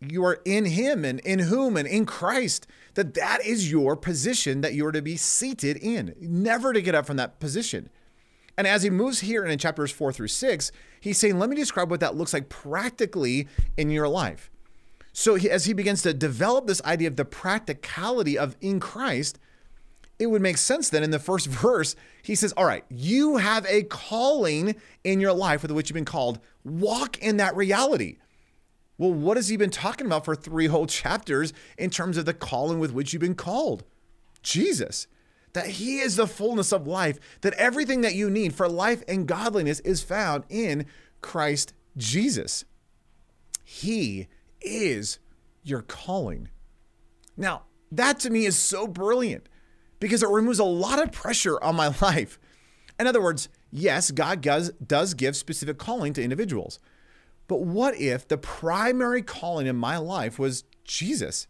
you 0.00 0.24
are 0.24 0.40
in 0.44 0.66
him 0.66 1.04
and 1.04 1.20
in 1.20 1.40
whom 1.40 1.76
and 1.76 1.86
in 1.86 2.06
Christ, 2.06 2.66
that 2.94 3.14
that 3.14 3.44
is 3.44 3.70
your 3.70 3.96
position 3.96 4.60
that 4.60 4.74
you 4.74 4.86
are 4.86 4.92
to 4.92 5.02
be 5.02 5.16
seated 5.16 5.76
in, 5.76 6.14
never 6.20 6.72
to 6.72 6.82
get 6.82 6.94
up 6.94 7.06
from 7.06 7.16
that 7.16 7.40
position. 7.40 7.90
And 8.60 8.66
as 8.66 8.82
he 8.82 8.90
moves 8.90 9.20
here 9.20 9.46
in 9.46 9.58
chapters 9.58 9.90
four 9.90 10.12
through 10.12 10.28
six, 10.28 10.70
he's 11.00 11.16
saying, 11.16 11.38
let 11.38 11.48
me 11.48 11.56
describe 11.56 11.88
what 11.88 12.00
that 12.00 12.14
looks 12.14 12.34
like 12.34 12.50
practically 12.50 13.48
in 13.78 13.88
your 13.88 14.06
life. 14.06 14.50
So 15.14 15.36
he, 15.36 15.48
as 15.48 15.64
he 15.64 15.72
begins 15.72 16.02
to 16.02 16.12
develop 16.12 16.66
this 16.66 16.82
idea 16.84 17.08
of 17.08 17.16
the 17.16 17.24
practicality 17.24 18.36
of 18.36 18.58
in 18.60 18.78
Christ, 18.78 19.38
it 20.18 20.26
would 20.26 20.42
make 20.42 20.58
sense 20.58 20.90
then 20.90 21.02
in 21.02 21.10
the 21.10 21.18
first 21.18 21.46
verse, 21.46 21.96
he 22.22 22.34
says, 22.34 22.52
All 22.54 22.66
right, 22.66 22.84
you 22.90 23.38
have 23.38 23.64
a 23.64 23.84
calling 23.84 24.76
in 25.04 25.20
your 25.20 25.32
life 25.32 25.62
with 25.62 25.70
which 25.70 25.88
you've 25.88 25.94
been 25.94 26.04
called. 26.04 26.38
Walk 26.62 27.16
in 27.16 27.38
that 27.38 27.56
reality. 27.56 28.18
Well, 28.98 29.14
what 29.14 29.38
has 29.38 29.48
he 29.48 29.56
been 29.56 29.70
talking 29.70 30.06
about 30.06 30.26
for 30.26 30.36
three 30.36 30.66
whole 30.66 30.86
chapters 31.00 31.54
in 31.78 31.88
terms 31.88 32.18
of 32.18 32.26
the 32.26 32.34
calling 32.34 32.78
with 32.78 32.92
which 32.92 33.14
you've 33.14 33.20
been 33.20 33.34
called? 33.34 33.84
Jesus 34.42 35.06
that 35.52 35.66
He 35.66 35.98
is 35.98 36.16
the 36.16 36.26
fullness 36.26 36.72
of 36.72 36.86
life, 36.86 37.18
that 37.40 37.54
everything 37.54 38.00
that 38.02 38.14
you 38.14 38.30
need 38.30 38.54
for 38.54 38.68
life 38.68 39.02
and 39.08 39.26
godliness 39.26 39.80
is 39.80 40.02
found 40.02 40.44
in 40.48 40.86
Christ 41.20 41.72
Jesus. 41.96 42.64
He 43.64 44.28
is 44.60 45.18
your 45.62 45.82
calling. 45.82 46.48
Now, 47.36 47.62
that 47.92 48.20
to 48.20 48.30
me 48.30 48.46
is 48.46 48.56
so 48.56 48.86
brilliant 48.86 49.48
because 49.98 50.22
it 50.22 50.28
removes 50.28 50.58
a 50.58 50.64
lot 50.64 51.02
of 51.02 51.12
pressure 51.12 51.62
on 51.62 51.76
my 51.76 51.94
life. 52.00 52.38
In 52.98 53.06
other 53.06 53.22
words, 53.22 53.48
yes, 53.70 54.10
God 54.10 54.40
does, 54.40 54.70
does 54.72 55.14
give 55.14 55.36
specific 55.36 55.78
calling 55.78 56.12
to 56.14 56.22
individuals. 56.22 56.78
But 57.48 57.62
what 57.62 57.96
if 57.96 58.28
the 58.28 58.38
primary 58.38 59.22
calling 59.22 59.66
in 59.66 59.76
my 59.76 59.96
life 59.96 60.38
was 60.38 60.64
Jesus? 60.84 61.46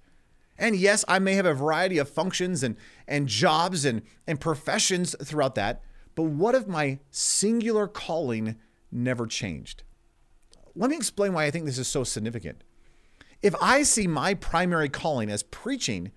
And 0.61 0.77
yes, 0.77 1.07
I 1.09 1.19
may 1.19 1.35
have 1.35 1.47
a 1.47 1.55
variety 1.55 1.97
of 1.97 2.09
functions 2.09 2.63
and, 2.63 2.77
and 3.09 3.27
jobs 3.27 3.87
and, 3.87 4.03
and 4.27 4.39
professions 4.39 5.17
throughout 5.25 5.55
that, 5.55 5.81
but 6.15 6.25
what 6.25 6.55
if 6.55 6.67
my 6.69 6.99
singular 7.11 7.89
calling 7.89 8.57
never 8.93 9.27
changed? 9.27 9.85
Let 10.77 10.91
me 10.91 10.97
explain 10.97 11.33
why 11.33 11.47
I 11.47 11.51
think 11.51 11.65
this 11.65 11.79
is 11.79 11.89
so 11.89 12.05
significant. 12.05 12.63
If 13.43 13.55
I 13.61 13.83
see 13.85 14.07
my 14.07 14.35
primary 14.35 14.91
calling 14.91 15.31
as 15.31 15.43
preaching, 15.45 16.13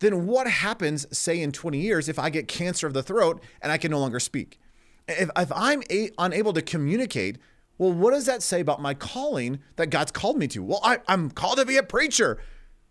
then 0.00 0.26
what 0.26 0.46
happens, 0.46 1.06
say, 1.16 1.40
in 1.40 1.50
20 1.50 1.78
years 1.78 2.10
if 2.10 2.18
I 2.18 2.28
get 2.28 2.48
cancer 2.48 2.86
of 2.86 2.92
the 2.92 3.02
throat 3.02 3.42
and 3.62 3.72
I 3.72 3.78
can 3.78 3.90
no 3.90 4.00
longer 4.00 4.20
speak? 4.20 4.60
If, 5.08 5.30
if 5.34 5.50
I'm 5.50 5.82
a, 5.90 6.10
unable 6.18 6.52
to 6.52 6.60
communicate, 6.60 7.38
well, 7.78 7.92
what 7.92 8.12
does 8.12 8.26
that 8.26 8.42
say 8.42 8.60
about 8.60 8.82
my 8.82 8.92
calling 8.92 9.60
that 9.76 9.88
God's 9.88 10.12
called 10.12 10.36
me 10.36 10.46
to? 10.48 10.62
Well, 10.62 10.80
I, 10.82 10.98
I'm 11.08 11.30
called 11.30 11.56
to 11.56 11.64
be 11.64 11.78
a 11.78 11.82
preacher. 11.82 12.38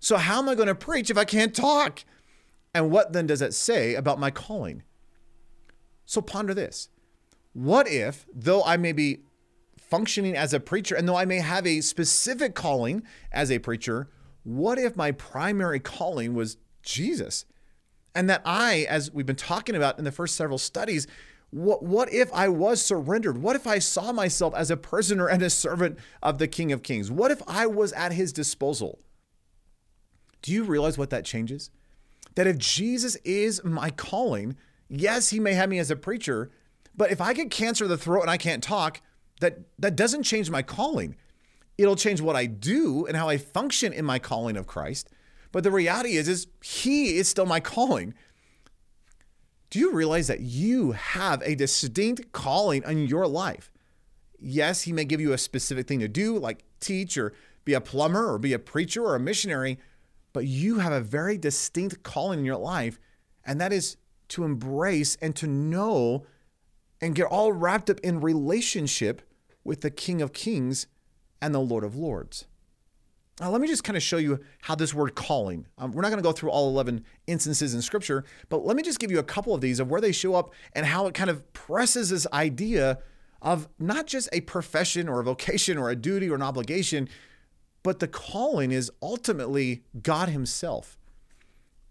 So, 0.01 0.17
how 0.17 0.39
am 0.39 0.49
I 0.49 0.55
going 0.55 0.67
to 0.67 0.75
preach 0.75 1.11
if 1.11 1.17
I 1.17 1.25
can't 1.25 1.55
talk? 1.55 2.03
And 2.73 2.89
what 2.89 3.13
then 3.13 3.27
does 3.27 3.39
that 3.39 3.53
say 3.53 3.93
about 3.93 4.19
my 4.19 4.31
calling? 4.31 4.81
So, 6.05 6.21
ponder 6.21 6.55
this 6.55 6.89
what 7.53 7.87
if, 7.87 8.25
though 8.33 8.63
I 8.63 8.77
may 8.77 8.93
be 8.93 9.19
functioning 9.77 10.35
as 10.35 10.53
a 10.53 10.59
preacher 10.59 10.95
and 10.95 11.07
though 11.07 11.15
I 11.15 11.25
may 11.25 11.39
have 11.39 11.67
a 11.67 11.81
specific 11.81 12.55
calling 12.55 13.03
as 13.31 13.51
a 13.51 13.59
preacher, 13.59 14.09
what 14.43 14.79
if 14.79 14.95
my 14.95 15.11
primary 15.11 15.79
calling 15.79 16.33
was 16.33 16.57
Jesus? 16.81 17.45
And 18.15 18.27
that 18.27 18.41
I, 18.43 18.87
as 18.89 19.11
we've 19.11 19.25
been 19.25 19.35
talking 19.35 19.75
about 19.75 19.99
in 19.99 20.03
the 20.03 20.11
first 20.11 20.35
several 20.35 20.57
studies, 20.57 21.05
what, 21.51 21.83
what 21.83 22.11
if 22.11 22.33
I 22.33 22.47
was 22.47 22.81
surrendered? 22.81 23.37
What 23.37 23.55
if 23.55 23.67
I 23.67 23.77
saw 23.77 24.11
myself 24.11 24.55
as 24.55 24.71
a 24.71 24.77
prisoner 24.77 25.27
and 25.27 25.43
a 25.43 25.49
servant 25.49 25.99
of 26.23 26.39
the 26.39 26.47
King 26.47 26.71
of 26.71 26.81
Kings? 26.81 27.11
What 27.11 27.29
if 27.29 27.41
I 27.47 27.67
was 27.67 27.93
at 27.93 28.13
his 28.13 28.33
disposal? 28.33 28.99
Do 30.41 30.51
you 30.51 30.63
realize 30.63 30.97
what 30.97 31.09
that 31.11 31.25
changes? 31.25 31.71
That 32.35 32.47
if 32.47 32.57
Jesus 32.57 33.15
is 33.17 33.63
my 33.63 33.89
calling, 33.89 34.55
yes, 34.89 35.29
he 35.29 35.39
may 35.39 35.53
have 35.53 35.69
me 35.69 35.79
as 35.79 35.91
a 35.91 35.95
preacher, 35.95 36.51
but 36.95 37.11
if 37.11 37.21
I 37.21 37.33
get 37.33 37.51
cancer 37.51 37.85
of 37.85 37.89
the 37.89 37.97
throat 37.97 38.21
and 38.21 38.29
I 38.29 38.37
can't 38.37 38.63
talk, 38.63 39.01
that, 39.39 39.59
that 39.79 39.95
doesn't 39.95 40.23
change 40.23 40.49
my 40.49 40.61
calling. 40.61 41.15
It'll 41.77 41.95
change 41.95 42.21
what 42.21 42.35
I 42.35 42.45
do 42.45 43.05
and 43.05 43.17
how 43.17 43.27
I 43.27 43.37
function 43.37 43.91
in 43.93 44.05
my 44.05 44.19
calling 44.19 44.55
of 44.55 44.67
Christ. 44.67 45.09
But 45.51 45.63
the 45.63 45.71
reality 45.71 46.15
is, 46.15 46.27
is 46.27 46.47
he 46.63 47.17
is 47.17 47.27
still 47.27 47.45
my 47.45 47.59
calling. 47.59 48.13
Do 49.69 49.79
you 49.79 49.93
realize 49.93 50.27
that 50.27 50.41
you 50.41 50.91
have 50.91 51.41
a 51.43 51.55
distinct 51.55 52.31
calling 52.31 52.83
in 52.85 53.07
your 53.07 53.27
life? 53.27 53.71
Yes, 54.39 54.83
he 54.83 54.93
may 54.93 55.05
give 55.05 55.21
you 55.21 55.33
a 55.33 55.37
specific 55.37 55.87
thing 55.87 55.99
to 55.99 56.07
do, 56.07 56.37
like 56.37 56.63
teach 56.79 57.17
or 57.17 57.33
be 57.63 57.73
a 57.73 57.81
plumber 57.81 58.31
or 58.31 58.37
be 58.37 58.53
a 58.53 58.59
preacher 58.59 59.03
or 59.03 59.15
a 59.15 59.19
missionary, 59.19 59.79
but 60.33 60.45
you 60.45 60.79
have 60.79 60.93
a 60.93 61.01
very 61.01 61.37
distinct 61.37 62.03
calling 62.03 62.39
in 62.39 62.45
your 62.45 62.57
life, 62.57 62.99
and 63.45 63.59
that 63.59 63.73
is 63.73 63.97
to 64.29 64.43
embrace 64.43 65.17
and 65.21 65.35
to 65.35 65.47
know 65.47 66.25
and 67.01 67.15
get 67.15 67.25
all 67.25 67.51
wrapped 67.51 67.89
up 67.89 67.99
in 68.01 68.21
relationship 68.21 69.21
with 69.63 69.81
the 69.81 69.91
King 69.91 70.21
of 70.21 70.33
Kings 70.33 70.87
and 71.41 71.53
the 71.53 71.59
Lord 71.59 71.83
of 71.83 71.95
Lords. 71.95 72.45
Now, 73.39 73.49
let 73.49 73.59
me 73.59 73.67
just 73.67 73.83
kind 73.83 73.97
of 73.97 74.03
show 74.03 74.17
you 74.17 74.39
how 74.61 74.75
this 74.75 74.93
word 74.93 75.15
calling. 75.15 75.65
Um, 75.77 75.91
we're 75.91 76.03
not 76.03 76.09
going 76.09 76.21
to 76.21 76.27
go 76.27 76.31
through 76.31 76.51
all 76.51 76.69
11 76.69 77.03
instances 77.25 77.73
in 77.73 77.81
Scripture, 77.81 78.23
but 78.49 78.65
let 78.65 78.77
me 78.77 78.83
just 78.83 78.99
give 78.99 79.09
you 79.09 79.17
a 79.17 79.23
couple 79.23 79.55
of 79.55 79.61
these 79.61 79.79
of 79.79 79.89
where 79.89 79.99
they 79.99 80.11
show 80.11 80.35
up 80.35 80.53
and 80.73 80.85
how 80.85 81.07
it 81.07 81.15
kind 81.15 81.29
of 81.29 81.51
presses 81.53 82.11
this 82.11 82.27
idea 82.33 82.99
of 83.41 83.67
not 83.79 84.05
just 84.05 84.29
a 84.31 84.41
profession 84.41 85.09
or 85.09 85.19
a 85.19 85.23
vocation 85.23 85.77
or 85.77 85.89
a 85.89 85.95
duty 85.95 86.29
or 86.29 86.35
an 86.35 86.43
obligation, 86.43 87.09
but 87.83 87.99
the 87.99 88.07
calling 88.07 88.71
is 88.71 88.91
ultimately 89.01 89.83
God 90.01 90.29
Himself. 90.29 90.97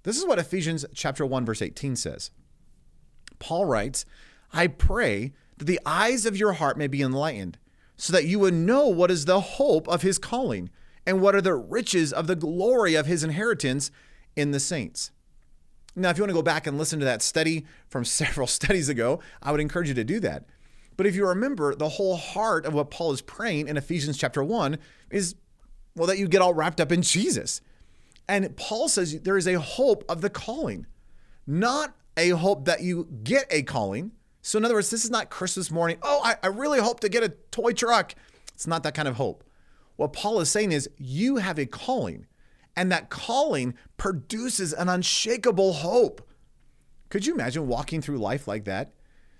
This 0.02 0.16
is 0.16 0.26
what 0.26 0.38
Ephesians 0.38 0.84
chapter 0.94 1.26
1 1.26 1.44
verse 1.44 1.62
18 1.62 1.96
says. 1.96 2.30
Paul 3.38 3.66
writes, 3.66 4.04
"I 4.52 4.66
pray 4.66 5.32
that 5.58 5.64
the 5.64 5.80
eyes 5.84 6.26
of 6.26 6.36
your 6.36 6.54
heart 6.54 6.78
may 6.78 6.86
be 6.86 7.02
enlightened, 7.02 7.58
so 7.96 8.12
that 8.12 8.26
you 8.26 8.38
would 8.38 8.54
know 8.54 8.86
what 8.88 9.10
is 9.10 9.24
the 9.24 9.40
hope 9.40 9.88
of 9.88 10.02
his 10.02 10.18
calling." 10.18 10.70
and 11.06 11.20
what 11.20 11.34
are 11.34 11.40
the 11.40 11.54
riches 11.54 12.12
of 12.12 12.26
the 12.26 12.36
glory 12.36 12.94
of 12.94 13.06
his 13.06 13.24
inheritance 13.24 13.90
in 14.36 14.50
the 14.50 14.60
saints. 14.60 15.10
Now, 15.96 16.10
if 16.10 16.16
you 16.16 16.22
want 16.22 16.30
to 16.30 16.34
go 16.34 16.42
back 16.42 16.66
and 16.66 16.78
listen 16.78 16.98
to 17.00 17.04
that 17.04 17.22
study 17.22 17.66
from 17.88 18.04
several 18.04 18.46
studies 18.46 18.88
ago, 18.88 19.20
I 19.42 19.50
would 19.52 19.60
encourage 19.60 19.88
you 19.88 19.94
to 19.94 20.04
do 20.04 20.20
that. 20.20 20.44
But 20.96 21.06
if 21.06 21.14
you 21.14 21.26
remember, 21.26 21.74
the 21.74 21.88
whole 21.88 22.16
heart 22.16 22.66
of 22.66 22.74
what 22.74 22.90
Paul 22.90 23.12
is 23.12 23.22
praying 23.22 23.68
in 23.68 23.76
Ephesians 23.76 24.18
chapter 24.18 24.44
1 24.44 24.78
is, 25.10 25.34
well, 25.96 26.06
that 26.06 26.18
you 26.18 26.28
get 26.28 26.42
all 26.42 26.54
wrapped 26.54 26.80
up 26.80 26.92
in 26.92 27.02
Jesus. 27.02 27.60
And 28.28 28.56
Paul 28.56 28.88
says 28.88 29.20
there 29.20 29.36
is 29.36 29.48
a 29.48 29.60
hope 29.60 30.04
of 30.08 30.20
the 30.20 30.30
calling, 30.30 30.86
not 31.46 31.96
a 32.16 32.30
hope 32.30 32.64
that 32.66 32.82
you 32.82 33.08
get 33.24 33.46
a 33.50 33.62
calling. 33.62 34.12
So, 34.42 34.58
in 34.58 34.64
other 34.64 34.74
words, 34.74 34.90
this 34.90 35.04
is 35.04 35.10
not 35.10 35.30
Christmas 35.30 35.70
morning. 35.70 35.98
Oh, 36.02 36.20
I, 36.24 36.36
I 36.42 36.46
really 36.46 36.80
hope 36.80 37.00
to 37.00 37.08
get 37.08 37.22
a 37.22 37.30
toy 37.50 37.72
truck. 37.72 38.14
It's 38.54 38.66
not 38.66 38.82
that 38.84 38.94
kind 38.94 39.08
of 39.08 39.16
hope. 39.16 39.44
What 39.96 40.12
Paul 40.12 40.40
is 40.40 40.50
saying 40.50 40.72
is, 40.72 40.88
you 40.96 41.36
have 41.36 41.58
a 41.58 41.66
calling, 41.66 42.26
and 42.76 42.90
that 42.90 43.10
calling 43.10 43.74
produces 43.98 44.72
an 44.72 44.88
unshakable 44.88 45.74
hope. 45.74 46.26
Could 47.10 47.26
you 47.26 47.34
imagine 47.34 47.66
walking 47.66 48.00
through 48.00 48.18
life 48.18 48.48
like 48.48 48.64
that? 48.64 48.94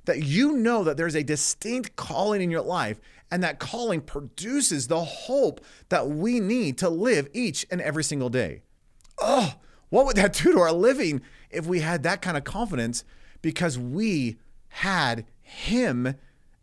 That 0.05 0.23
you 0.23 0.53
know 0.53 0.85
that 0.85 0.97
there's 0.97 1.15
a 1.15 1.23
distinct 1.23 1.97
calling 1.97 2.43
in 2.43 2.51
your 2.51 2.63
life, 2.63 3.01
and 3.31 3.43
that 3.43 3.59
calling 3.59 4.01
produces 4.01 4.89
the 4.89 5.05
hope 5.05 5.61
that 5.89 6.09
we 6.09 6.41
need 6.41 6.79
to 6.79 6.89
live 6.89 7.29
each 7.33 7.67
and 7.71 7.81
every 7.81 8.05
single 8.05 8.29
day. 8.29 8.63
Oh, 9.19 9.55
what 9.89 10.07
would 10.07 10.17
that 10.17 10.33
do 10.43 10.53
to 10.53 10.61
our 10.61 10.73
living 10.73 11.23
if 11.51 11.67
we 11.67 11.81
had 11.81 12.03
that 12.03 12.23
kind 12.23 12.37
of 12.37 12.45
confidence 12.45 13.05
because 13.43 13.79
we 13.79 14.39
had 14.69 15.25
Him 15.41 16.15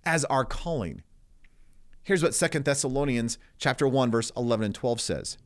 as 0.04 0.26
our 0.26 0.46
calling? 0.46 1.04
Here's 2.04 2.24
what 2.24 2.36
Second 2.36 2.66
Thessalonians 2.66 3.38
chapter 3.58 3.88
1 3.88 4.12
verse 4.12 4.32
11 4.38 4.66
and 4.66 4.76
12 4.76 5.02
says. 5.02 5.38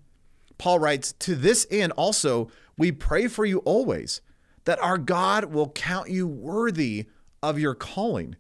Paul 0.58 0.78
writes, 0.78 1.14
"To 1.20 1.36
this 1.36 1.66
end 1.72 1.92
also 1.94 2.52
we 2.78 2.92
pray 2.92 3.28
for 3.28 3.46
you 3.46 3.60
always, 3.60 4.22
that 4.66 4.80
our 4.80 4.98
God 4.98 5.46
will 5.46 5.70
count 5.70 6.10
you 6.10 6.28
worthy 6.28 7.08
of 7.42 7.60
your 7.60 7.74
calling 7.74 8.36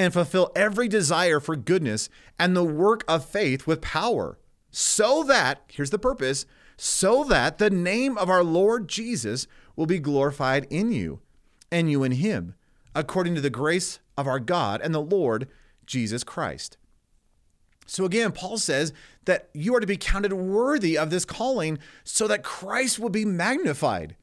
and 0.00 0.14
fulfill 0.14 0.50
every 0.56 0.88
desire 0.88 1.40
for 1.40 1.54
goodness 1.56 2.08
and 2.38 2.56
the 2.56 2.64
work 2.64 3.04
of 3.06 3.22
faith 3.22 3.66
with 3.66 3.82
power, 3.82 4.38
so 4.70 5.22
that, 5.24 5.62
here's 5.68 5.90
the 5.90 5.98
purpose, 5.98 6.46
so 6.78 7.22
that 7.24 7.58
the 7.58 7.68
name 7.68 8.16
of 8.16 8.30
our 8.30 8.42
Lord 8.42 8.88
Jesus 8.88 9.46
will 9.76 9.84
be 9.84 9.98
glorified 9.98 10.66
in 10.70 10.90
you 10.90 11.20
and 11.70 11.90
you 11.90 12.02
in 12.02 12.12
him, 12.12 12.54
according 12.94 13.34
to 13.34 13.42
the 13.42 13.50
grace 13.50 13.98
of 14.16 14.26
our 14.26 14.40
God 14.40 14.80
and 14.80 14.94
the 14.94 15.02
Lord 15.02 15.48
Jesus 15.84 16.24
Christ." 16.24 16.78
So 17.86 18.06
again, 18.06 18.32
Paul 18.32 18.56
says 18.56 18.94
that 19.26 19.50
you 19.52 19.74
are 19.74 19.80
to 19.80 19.86
be 19.86 19.98
counted 19.98 20.32
worthy 20.32 20.96
of 20.96 21.10
this 21.10 21.26
calling 21.26 21.78
so 22.04 22.26
that 22.26 22.42
Christ 22.42 22.98
will 22.98 23.10
be 23.10 23.26
magnified. 23.26 24.16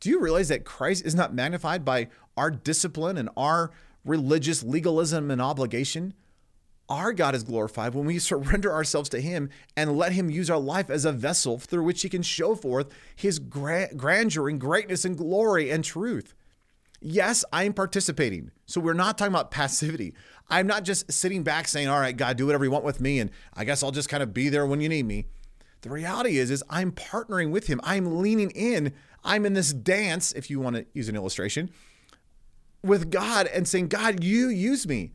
Do 0.00 0.08
you 0.08 0.18
realize 0.18 0.48
that 0.48 0.64
Christ 0.64 1.04
is 1.04 1.14
not 1.14 1.34
magnified 1.34 1.84
by 1.84 2.08
our 2.38 2.50
discipline 2.50 3.18
and 3.18 3.28
our 3.36 3.70
religious 4.04 4.62
legalism 4.62 5.30
and 5.30 5.40
obligation? 5.40 6.14
Our 6.88 7.12
God 7.12 7.34
is 7.36 7.44
glorified 7.44 7.94
when 7.94 8.06
we 8.06 8.18
surrender 8.18 8.72
ourselves 8.72 9.08
to 9.10 9.20
Him 9.20 9.50
and 9.76 9.96
let 9.96 10.12
Him 10.12 10.28
use 10.28 10.50
our 10.50 10.58
life 10.58 10.90
as 10.90 11.04
a 11.04 11.12
vessel 11.12 11.58
through 11.58 11.84
which 11.84 12.02
He 12.02 12.08
can 12.08 12.22
show 12.22 12.54
forth 12.54 12.88
His 13.14 13.38
grandeur 13.38 14.48
and 14.48 14.60
greatness 14.60 15.04
and 15.04 15.16
glory 15.16 15.70
and 15.70 15.84
truth. 15.84 16.34
Yes, 17.00 17.44
I'm 17.52 17.72
participating. 17.72 18.50
So 18.66 18.80
we're 18.80 18.92
not 18.92 19.16
talking 19.16 19.32
about 19.32 19.50
passivity. 19.50 20.14
I'm 20.50 20.66
not 20.66 20.84
just 20.84 21.10
sitting 21.10 21.42
back 21.42 21.68
saying, 21.68 21.88
"All 21.88 22.00
right, 22.00 22.16
God, 22.16 22.36
do 22.36 22.44
whatever 22.44 22.64
you 22.64 22.70
want 22.70 22.84
with 22.84 23.00
me 23.00 23.20
and 23.20 23.30
I 23.54 23.64
guess 23.64 23.82
I'll 23.82 23.92
just 23.92 24.08
kind 24.08 24.22
of 24.22 24.34
be 24.34 24.48
there 24.48 24.66
when 24.66 24.80
you 24.80 24.88
need 24.88 25.06
me." 25.06 25.26
The 25.82 25.90
reality 25.90 26.36
is 26.36 26.50
is 26.50 26.62
I'm 26.68 26.92
partnering 26.92 27.52
with 27.52 27.68
him. 27.68 27.80
I'm 27.84 28.20
leaning 28.20 28.50
in. 28.50 28.92
I'm 29.24 29.46
in 29.46 29.54
this 29.54 29.72
dance, 29.72 30.32
if 30.32 30.50
you 30.50 30.60
want 30.60 30.76
to 30.76 30.86
use 30.92 31.08
an 31.08 31.16
illustration, 31.16 31.70
with 32.82 33.10
God 33.10 33.46
and 33.46 33.66
saying, 33.66 33.88
"God, 33.88 34.24
you 34.24 34.48
use 34.48 34.86
me." 34.86 35.12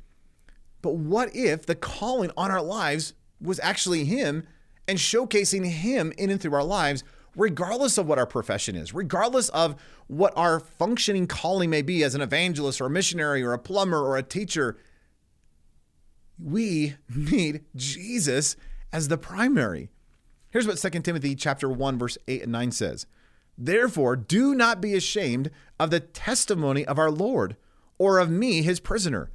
But 0.81 0.95
what 0.95 1.35
if 1.35 1.65
the 1.65 1.75
calling 1.75 2.31
on 2.37 2.51
our 2.51 2.61
lives 2.61 3.13
was 3.41 3.59
actually 3.61 4.05
him 4.05 4.45
and 4.87 4.97
showcasing 4.97 5.65
him 5.65 6.13
in 6.17 6.29
and 6.29 6.39
through 6.39 6.53
our 6.53 6.63
lives 6.63 7.03
regardless 7.35 7.97
of 7.97 8.07
what 8.07 8.17
our 8.17 8.25
profession 8.25 8.75
is, 8.75 8.93
regardless 8.93 9.49
of 9.49 9.75
what 10.07 10.33
our 10.37 10.59
functioning 10.59 11.27
calling 11.27 11.69
may 11.69 11.81
be 11.81 12.03
as 12.03 12.15
an 12.15 12.21
evangelist 12.21 12.79
or 12.79 12.85
a 12.85 12.89
missionary 12.89 13.43
or 13.43 13.53
a 13.53 13.59
plumber 13.59 13.99
or 13.99 14.17
a 14.17 14.23
teacher, 14.23 14.77
we 16.41 16.95
need 17.13 17.65
Jesus 17.75 18.55
as 18.91 19.07
the 19.07 19.17
primary. 19.17 19.89
Here's 20.49 20.67
what 20.67 20.77
2 20.77 21.01
Timothy 21.01 21.35
chapter 21.35 21.69
1 21.69 21.97
verse 21.97 22.17
8 22.27 22.43
and 22.43 22.51
9 22.51 22.71
says. 22.71 23.05
Therefore, 23.57 24.15
do 24.15 24.53
not 24.53 24.81
be 24.81 24.95
ashamed 24.95 25.49
of 25.79 25.89
the 25.89 25.99
testimony 25.99 26.85
of 26.85 26.99
our 26.99 27.11
Lord 27.11 27.55
or 27.97 28.19
of 28.19 28.29
me 28.29 28.61
his 28.61 28.79
prisoner, 28.79 29.31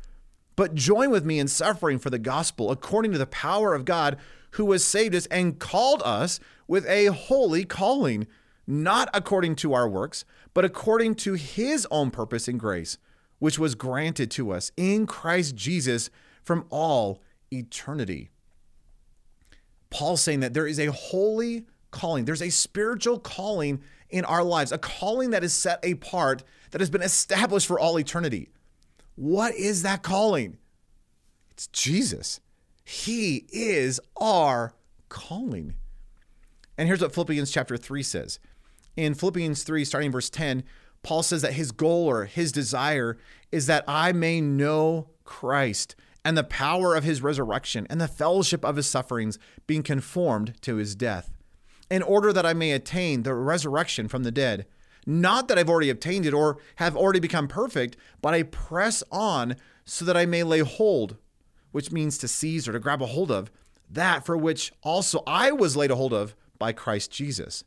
but 0.57 0.75
join 0.75 1.11
with 1.11 1.25
me 1.25 1.39
in 1.39 1.49
suffering 1.49 1.99
for 1.99 2.11
the 2.11 2.19
gospel 2.19 2.71
according 2.71 3.13
to 3.13 3.19
the 3.19 3.27
power 3.27 3.75
of 3.75 3.85
God 3.85 4.19
who 4.53 4.71
has 4.73 4.85
saved 4.85 5.15
us 5.15 5.27
and 5.27 5.59
called 5.59 6.03
us 6.05 6.41
with 6.69 6.87
a 6.87 7.07
holy 7.07 7.65
calling, 7.65 8.27
not 8.67 9.09
according 9.15 9.57
to 9.57 9.73
our 9.73 9.89
works, 9.89 10.25
but 10.53 10.65
according 10.65 11.15
to 11.15 11.35
his 11.35 11.87
own 11.91 12.11
purpose 12.11 12.49
and 12.49 12.61
grace, 12.61 12.99
which 13.39 13.59
was 13.59 13.75
granted 13.75 14.31
to 14.33 14.51
us 14.51 14.71
in 14.77 15.07
Christ 15.07 15.55
Jesus 15.55 16.11
from 16.43 16.67
all 16.71 17.23
eternity. 17.53 18.31
Paul's 19.89 20.21
saying 20.21 20.41
that 20.41 20.55
there 20.55 20.67
is 20.67 20.79
a 20.79 20.93
holy 20.93 21.67
calling, 21.91 22.25
there's 22.25 22.43
a 22.43 22.51
spiritual 22.51 23.19
calling 23.19 23.81
in 24.11 24.25
our 24.25 24.43
lives, 24.43 24.73
a 24.73 24.79
calling 24.79 25.31
that 25.31 25.45
is 25.45 25.53
set 25.53 25.85
apart, 25.85 26.43
that 26.71 26.81
has 26.81 26.91
been 26.91 27.03
established 27.03 27.67
for 27.67 27.79
all 27.79 27.99
eternity. 27.99 28.51
What 29.17 29.55
is 29.55 29.83
that 29.83 30.03
calling? 30.03 30.59
It's 31.51 31.67
Jesus. 31.69 32.41
He 32.85 33.47
is 33.53 34.01
our 34.17 34.75
calling. 35.09 35.75
And 36.79 36.89
here's 36.89 37.03
what 37.03 37.15
Philippians 37.15 37.51
chapter 37.51 37.77
3 37.77 38.03
says. 38.03 38.39
In 38.97 39.15
Philippians 39.15 39.63
3, 39.63 39.85
starting 39.85 40.11
verse 40.11 40.31
10, 40.31 40.65
Paul 41.03 41.23
says 41.23 41.43
that 41.43 41.55
his 41.55 41.73
goal 41.73 42.09
or 42.09 42.25
his 42.25 42.53
desire 42.53 43.19
is 43.53 43.67
that 43.67 43.85
I 43.87 44.13
may 44.13 44.41
know 44.41 45.11
Christ 45.25 45.95
and 46.25 46.37
the 46.37 46.45
power 46.45 46.95
of 46.95 47.05
his 47.05 47.23
resurrection 47.23 47.87
and 47.89 48.01
the 48.01 48.09
fellowship 48.09 48.65
of 48.65 48.77
his 48.77 48.87
sufferings, 48.87 49.39
being 49.67 49.83
conformed 49.83 50.55
to 50.63 50.77
his 50.77 50.95
death, 50.95 51.31
in 51.91 52.03
order 52.03 52.33
that 52.33 52.47
I 52.47 52.55
may 52.55 52.73
attain 52.73 53.23
the 53.23 53.35
resurrection 53.35 54.09
from 54.09 54.23
the 54.23 54.31
dead. 54.31 54.67
Not 55.07 55.49
that 55.49 55.59
I've 55.59 55.69
already 55.69 55.91
obtained 55.91 56.27
it 56.27 56.35
or 56.35 56.59
have 56.77 56.97
already 56.97 57.21
become 57.21 57.49
perfect, 57.49 57.97
but 58.23 58.35
I 58.35 58.45
press 58.45 59.03
on 59.11 59.57
so 59.85 60.05
that 60.05 60.17
I 60.17 60.27
may 60.27 60.43
lay 60.43 60.61
hold, 60.61 61.17
which 61.73 61.91
means 61.91 62.17
to 62.19 62.29
seize 62.29 62.69
or 62.69 62.73
to 62.73 62.79
grab 62.79 63.03
a 63.03 63.07
hold 63.07 63.31
of, 63.31 63.51
that 63.91 64.25
for 64.25 64.37
which 64.37 64.73
also 64.83 65.23
I 65.27 65.51
was 65.51 65.77
laid 65.77 65.91
a 65.91 65.97
hold 65.97 66.13
of 66.13 66.37
by 66.59 66.73
Christ 66.73 67.11
Jesus. 67.11 67.65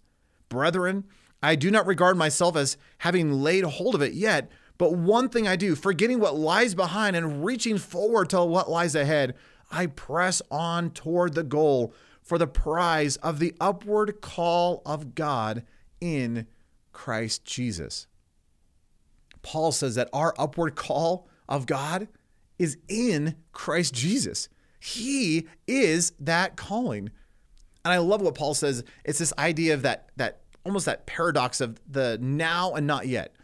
Brethren, 0.48 1.03
I 1.42 1.56
do 1.56 1.70
not 1.70 1.88
regard 1.88 2.15
myself 2.15 2.56
as 2.56 2.77
having 3.00 3.34
laid 3.34 3.65
hold 3.65 3.96
of 3.96 4.01
it 4.01 4.13
yet, 4.13 4.50
but 4.77 4.94
one 4.94 5.27
thing 5.27 5.48
I 5.48 5.56
do, 5.56 5.75
forgetting 5.75 6.20
what 6.20 6.38
lies 6.38 6.75
behind 6.75 7.15
and 7.15 7.44
reaching 7.44 7.77
forward 7.77 8.30
to 8.30 8.44
what 8.46 8.70
lies 8.70 8.96
ahead, 8.96 9.36
I 9.72 9.88
press 9.88 10.42
on 10.50 10.92
toward 10.92 11.34
the 11.34 11.44
goal 11.44 11.94
for 12.24 12.38
the 12.38 12.48
prize 12.48 13.18
of 13.18 13.39
the 13.39 13.53
upward 13.60 14.22
call 14.22 14.82
of 14.86 15.13
God 15.13 15.63
in 16.01 16.48
Christ 16.92 17.46
Jesus. 17.46 18.08
Paul 19.42 19.72
says 19.72 19.96
that 19.96 20.10
our 20.13 20.34
upward 20.39 20.75
call 20.75 21.27
of 21.50 21.65
God 21.65 22.08
is 22.58 22.77
in 22.88 23.36
Christ 23.51 23.94
Jesus. 23.94 24.48
He 24.80 25.48
is 25.68 26.13
that 26.20 26.56
calling. 26.56 27.10
And 27.86 27.94
I 27.94 27.98
love 27.98 28.22
what 28.22 28.36
Paul 28.36 28.53
says. 28.53 28.84
It's 29.03 29.20
this 29.20 29.34
idea 29.38 29.74
of 29.74 29.82
that 29.82 30.10
that 30.15 30.39
almost 30.65 30.86
that 30.86 31.06
paradox 31.06 31.60
of 31.60 31.80
the 31.89 32.18
now 32.22 32.74
and 32.74 32.88
not 32.88 33.08
yet. 33.08 33.36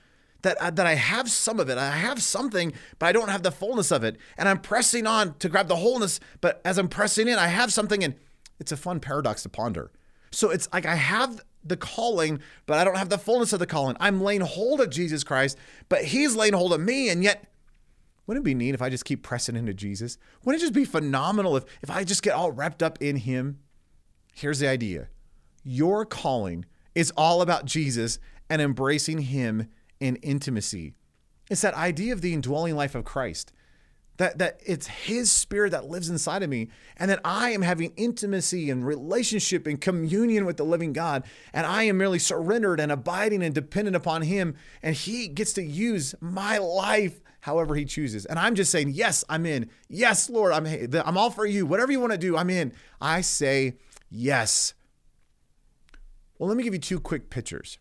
That, 0.41 0.55
uh, 0.62 0.69
that 0.71 0.86
I 0.86 0.95
have 0.95 1.29
some 1.29 1.59
of 1.59 1.69
it. 1.69 1.77
I 1.77 1.91
have 1.91 2.21
something, 2.21 2.71
but 2.98 3.07
I 3.07 3.12
don't 3.12 3.27
have 3.27 3.43
the 3.43 3.51
fullness 3.51 3.91
of 3.91 4.05
it. 4.05 4.15
And 4.38 4.48
I'm 4.48 4.59
pressing 4.59 5.05
on 5.05 5.38
to 5.39 5.50
grab 5.50 5.67
the 5.67 5.75
wholeness, 5.75 6.21
but 6.39 6.62
as 6.63 6.77
I'm 6.77 6.88
pressing 6.88 7.27
in, 7.27 7.38
I 7.38 7.48
have 7.48 7.74
something 7.74 8.05
and 8.05 8.15
it's 8.59 8.71
a 8.71 8.77
fun 8.77 8.99
paradox 8.99 9.43
to 9.43 9.49
ponder. 9.49 9.91
So 10.31 10.49
it's 10.49 10.67
like 10.73 10.85
I 10.85 10.95
have 10.95 11.41
the 11.63 11.77
calling, 11.77 12.39
but 12.65 12.77
I 12.77 12.83
don't 12.83 12.97
have 12.97 13.09
the 13.09 13.17
fullness 13.17 13.53
of 13.53 13.59
the 13.59 13.67
calling. 13.67 13.97
I'm 13.99 14.21
laying 14.21 14.41
hold 14.41 14.81
of 14.81 14.89
Jesus 14.89 15.23
Christ, 15.23 15.57
but 15.89 16.05
He's 16.05 16.35
laying 16.35 16.53
hold 16.53 16.73
of 16.73 16.79
me. 16.79 17.09
And 17.09 17.23
yet, 17.23 17.51
wouldn't 18.27 18.43
it 18.43 18.45
be 18.45 18.53
neat 18.53 18.75
if 18.75 18.81
I 18.81 18.89
just 18.89 19.05
keep 19.05 19.23
pressing 19.23 19.55
into 19.55 19.73
Jesus? 19.73 20.17
Wouldn't 20.43 20.61
it 20.61 20.65
just 20.65 20.73
be 20.73 20.85
phenomenal 20.85 21.57
if, 21.57 21.65
if 21.81 21.89
I 21.89 22.03
just 22.03 22.23
get 22.23 22.33
all 22.33 22.51
wrapped 22.51 22.83
up 22.83 23.01
in 23.01 23.17
Him? 23.17 23.59
Here's 24.33 24.59
the 24.59 24.67
idea 24.67 25.09
your 25.63 26.05
calling 26.05 26.65
is 26.95 27.11
all 27.17 27.41
about 27.41 27.65
Jesus 27.65 28.19
and 28.49 28.61
embracing 28.61 29.19
Him 29.19 29.67
in 29.99 30.15
intimacy. 30.17 30.93
It's 31.49 31.61
that 31.61 31.73
idea 31.73 32.13
of 32.13 32.21
the 32.21 32.33
indwelling 32.33 32.75
life 32.75 32.95
of 32.95 33.03
Christ 33.03 33.51
that 34.19 34.38
that 34.38 34.59
it's 34.65 34.85
his 34.88 35.31
spirit 35.31 35.71
that 35.71 35.85
lives 35.85 36.09
inside 36.09 36.43
of 36.43 36.49
me 36.49 36.67
and 36.97 37.09
that 37.09 37.21
I 37.23 37.51
am 37.51 37.61
having 37.61 37.93
intimacy 37.95 38.69
and 38.69 38.85
relationship 38.85 39.65
and 39.65 39.79
communion 39.79 40.45
with 40.45 40.57
the 40.57 40.65
living 40.65 40.91
God 40.91 41.23
and 41.53 41.65
I 41.65 41.83
am 41.83 41.97
merely 41.97 42.19
surrendered 42.19 42.81
and 42.81 42.91
abiding 42.91 43.41
and 43.41 43.55
dependent 43.55 43.95
upon 43.95 44.23
him 44.23 44.55
and 44.83 44.93
he 44.93 45.29
gets 45.29 45.53
to 45.53 45.63
use 45.63 46.13
my 46.19 46.57
life 46.57 47.21
however 47.39 47.75
he 47.75 47.85
chooses. 47.85 48.25
And 48.25 48.38
I'm 48.38 48.55
just 48.55 48.71
saying 48.71 48.89
yes 48.89 49.23
I'm 49.29 49.45
in. 49.45 49.69
Yes 49.88 50.29
Lord 50.29 50.51
I'm 50.51 50.67
I'm 51.05 51.17
all 51.17 51.31
for 51.31 51.45
you. 51.45 51.65
Whatever 51.65 51.93
you 51.93 52.01
want 52.01 52.11
to 52.11 52.17
do 52.17 52.35
I'm 52.35 52.49
in. 52.49 52.73
I 52.99 53.21
say 53.21 53.77
yes. 54.11 54.73
Well 56.38 56.49
let 56.49 56.57
me 56.57 56.63
give 56.63 56.73
you 56.73 56.79
two 56.79 56.99
quick 56.99 57.29
pictures. 57.29 57.79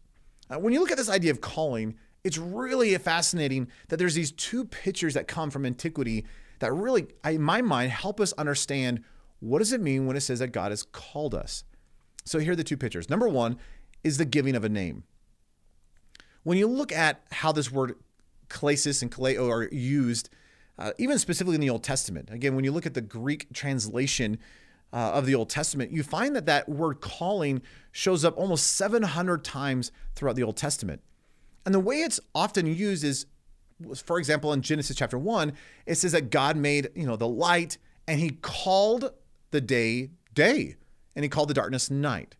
Uh, 0.49 0.61
when 0.61 0.73
you 0.73 0.79
look 0.79 0.93
at 0.93 0.97
this 0.97 1.11
idea 1.11 1.33
of 1.33 1.41
calling 1.41 1.99
it's 2.25 2.39
really 2.39 2.97
fascinating 2.99 3.69
that 3.89 3.99
there's 3.99 4.15
these 4.15 4.33
two 4.33 4.65
pictures 4.65 5.15
that 5.15 5.29
come 5.29 5.51
from 5.51 5.65
antiquity 5.65 6.25
that 6.59 6.73
really, 6.73 7.07
in 7.25 7.43
my 7.43 7.63
mind, 7.63 7.93
help 7.93 8.21
us 8.21 8.33
understand 8.35 9.03
what 9.41 9.61
does 9.61 9.73
it 9.73 9.81
mean 9.81 10.07
when 10.07 10.17
it 10.17 10.21
says 10.21 10.41
that 10.41 10.49
God 10.49 10.73
has 10.73 10.83
called 10.83 11.35
us. 11.35 11.65
So 12.25 12.39
here 12.39 12.53
are 12.53 12.57
the 12.57 12.65
two 12.65 12.77
pictures. 12.77 13.09
Number 13.09 13.29
one 13.29 13.59
is 14.03 14.19
the 14.19 14.25
giving 14.25 14.55
of 14.55 14.65
a 14.65 14.69
name. 14.69 15.05
When 16.43 16.59
you 16.59 16.67
look 16.67 16.93
at 16.93 17.23
how 17.31 17.53
this 17.53 17.71
word 17.71 17.95
klesis 18.49 19.03
and 19.03 19.11
kaleo 19.11 19.51
are 19.51 19.73
used, 19.73 20.29
uh, 20.79 20.93
even 20.99 21.19
specifically 21.19 21.55
in 21.55 21.61
the 21.61 21.71
Old 21.71 21.83
Testament, 21.83 22.31
again, 22.31 22.55
when 22.55 22.65
you 22.65 22.73
look 22.73 22.87
at 22.87 22.95
the 22.95 23.01
Greek 23.01 23.53
translation 23.53 24.39
uh, 24.93 25.13
of 25.13 25.27
the 25.27 25.35
Old 25.35 25.51
Testament, 25.51 25.91
you 25.91 26.03
find 26.03 26.35
that 26.37 26.47
that 26.47 26.69
word 26.69 27.01
calling 27.01 27.63
shows 27.93 28.25
up 28.25 28.37
almost 28.37 28.67
700 28.77 29.45
times 29.45 29.93
throughout 30.15 30.37
the 30.37 30.43
Old 30.43 30.57
Testament. 30.57 31.03
And 31.69 31.75
the 31.75 31.81
way 31.81 31.97
it's 31.97 32.19
often 32.35 32.65
used 32.65 33.05
is, 33.05 33.27
for 34.03 34.19
example, 34.19 34.55
in 34.55 34.63
Genesis 34.63 34.97
chapter 34.97 35.19
one, 35.19 35.53
it 35.85 35.97
says 35.97 36.13
that 36.13 36.31
God 36.31 36.57
made, 36.57 36.89
you 36.95 37.05
know, 37.05 37.17
the 37.17 37.29
light 37.29 37.77
and 38.07 38.19
he 38.19 38.31
called 38.31 39.13
the 39.51 39.61
day 39.61 40.09
day 40.33 40.77
and 41.15 41.27
he 41.27 41.29
called 41.29 41.51
the 41.51 41.55
darkness 41.55 41.91
night. 41.91 42.37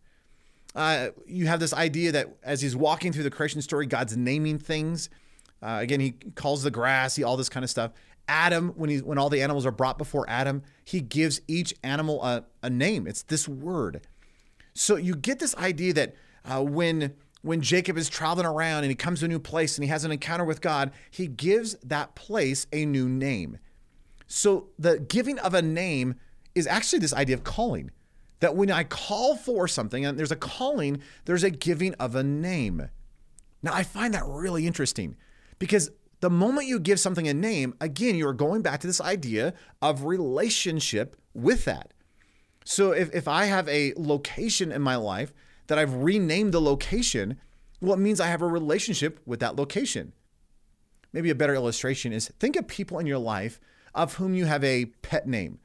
Uh, 0.73 1.09
you 1.27 1.45
have 1.45 1.59
this 1.59 1.75
idea 1.75 2.11
that 2.11 2.37
as 2.41 2.63
he's 2.63 2.75
walking 2.75 3.13
through 3.13 3.21
the 3.21 3.29
creation 3.29 3.61
story, 3.61 3.85
God's 3.85 4.17
naming 4.17 4.57
things. 4.57 5.11
Uh, 5.61 5.77
again, 5.79 5.99
he 5.99 6.15
calls 6.33 6.63
the 6.63 6.71
grass, 6.71 7.15
he, 7.15 7.23
all 7.23 7.37
this 7.37 7.49
kind 7.49 7.63
of 7.63 7.69
stuff. 7.69 7.91
Adam, 8.27 8.69
when 8.77 8.89
he 8.89 8.97
when 8.97 9.19
all 9.19 9.29
the 9.29 9.43
animals 9.43 9.63
are 9.63 9.71
brought 9.71 9.99
before 9.99 10.27
Adam, 10.27 10.63
he 10.85 11.01
gives 11.01 11.39
each 11.47 11.71
animal 11.83 12.23
a, 12.23 12.45
a 12.63 12.69
name. 12.71 13.05
It's 13.05 13.21
this 13.21 13.47
word. 13.47 14.07
So 14.73 14.95
you 14.95 15.15
get 15.15 15.37
this 15.37 15.55
idea 15.55 15.93
that 15.93 16.15
uh, 16.45 16.63
when 16.63 17.13
when 17.41 17.61
Jacob 17.61 17.97
is 17.97 18.09
traveling 18.09 18.45
around 18.45 18.83
and 18.83 18.91
he 18.91 18.95
comes 18.95 19.19
to 19.19 19.25
a 19.25 19.29
new 19.29 19.39
place 19.39 19.77
and 19.77 19.83
he 19.83 19.89
has 19.89 20.03
an 20.03 20.11
encounter 20.11 20.43
with 20.43 20.61
God, 20.61 20.91
he 21.09 21.27
gives 21.27 21.75
that 21.83 22.15
place 22.15 22.67
a 22.73 22.85
new 22.85 23.07
name. 23.07 23.57
So 24.27 24.67
the 24.77 24.99
giving 24.99 25.39
of 25.39 25.53
a 25.53 25.61
name 25.61 26.15
is 26.53 26.67
actually 26.67 26.99
this 26.99 27.13
idea 27.13 27.35
of 27.35 27.43
calling. 27.43 27.91
That 28.41 28.55
when 28.55 28.71
I 28.71 28.83
call 28.83 29.35
for 29.35 29.67
something 29.67 30.05
and 30.05 30.17
there's 30.17 30.31
a 30.31 30.37
calling, 30.37 31.01
there's 31.25 31.43
a 31.43 31.49
giving 31.49 31.93
of 31.95 32.15
a 32.15 32.23
name. 32.23 32.89
Now, 33.61 33.73
I 33.73 33.83
find 33.83 34.13
that 34.13 34.25
really 34.25 34.65
interesting 34.65 35.17
because 35.57 35.91
the 36.21 36.29
moment 36.29 36.67
you 36.67 36.79
give 36.79 36.99
something 36.99 37.27
a 37.27 37.33
name, 37.33 37.73
again, 37.81 38.15
you're 38.15 38.33
going 38.33 38.61
back 38.61 38.79
to 38.81 38.87
this 38.87 39.01
idea 39.01 39.53
of 39.81 40.05
relationship 40.05 41.15
with 41.33 41.65
that. 41.65 41.93
So 42.63 42.91
if, 42.91 43.13
if 43.13 43.27
I 43.27 43.45
have 43.45 43.67
a 43.67 43.93
location 43.97 44.71
in 44.71 44.81
my 44.81 44.95
life 44.95 45.33
that 45.69 45.77
I've 45.77 45.93
renamed 45.93 46.51
the 46.51 46.59
location, 46.59 47.39
well, 47.79 47.93
it 47.93 47.99
means 47.99 48.19
I 48.19 48.25
have 48.25 48.41
a 48.41 48.47
relationship 48.47 49.19
with 49.27 49.39
that 49.41 49.55
location. 49.55 50.13
Maybe 51.13 51.29
a 51.29 51.35
better 51.35 51.53
illustration 51.53 52.11
is 52.11 52.27
think 52.39 52.55
of 52.55 52.67
people 52.67 52.97
in 52.97 53.05
your 53.05 53.19
life 53.19 53.59
of 53.93 54.15
whom 54.15 54.33
you 54.33 54.45
have 54.45 54.63
a 54.63 54.85
pet 55.03 55.27
name. 55.27 55.59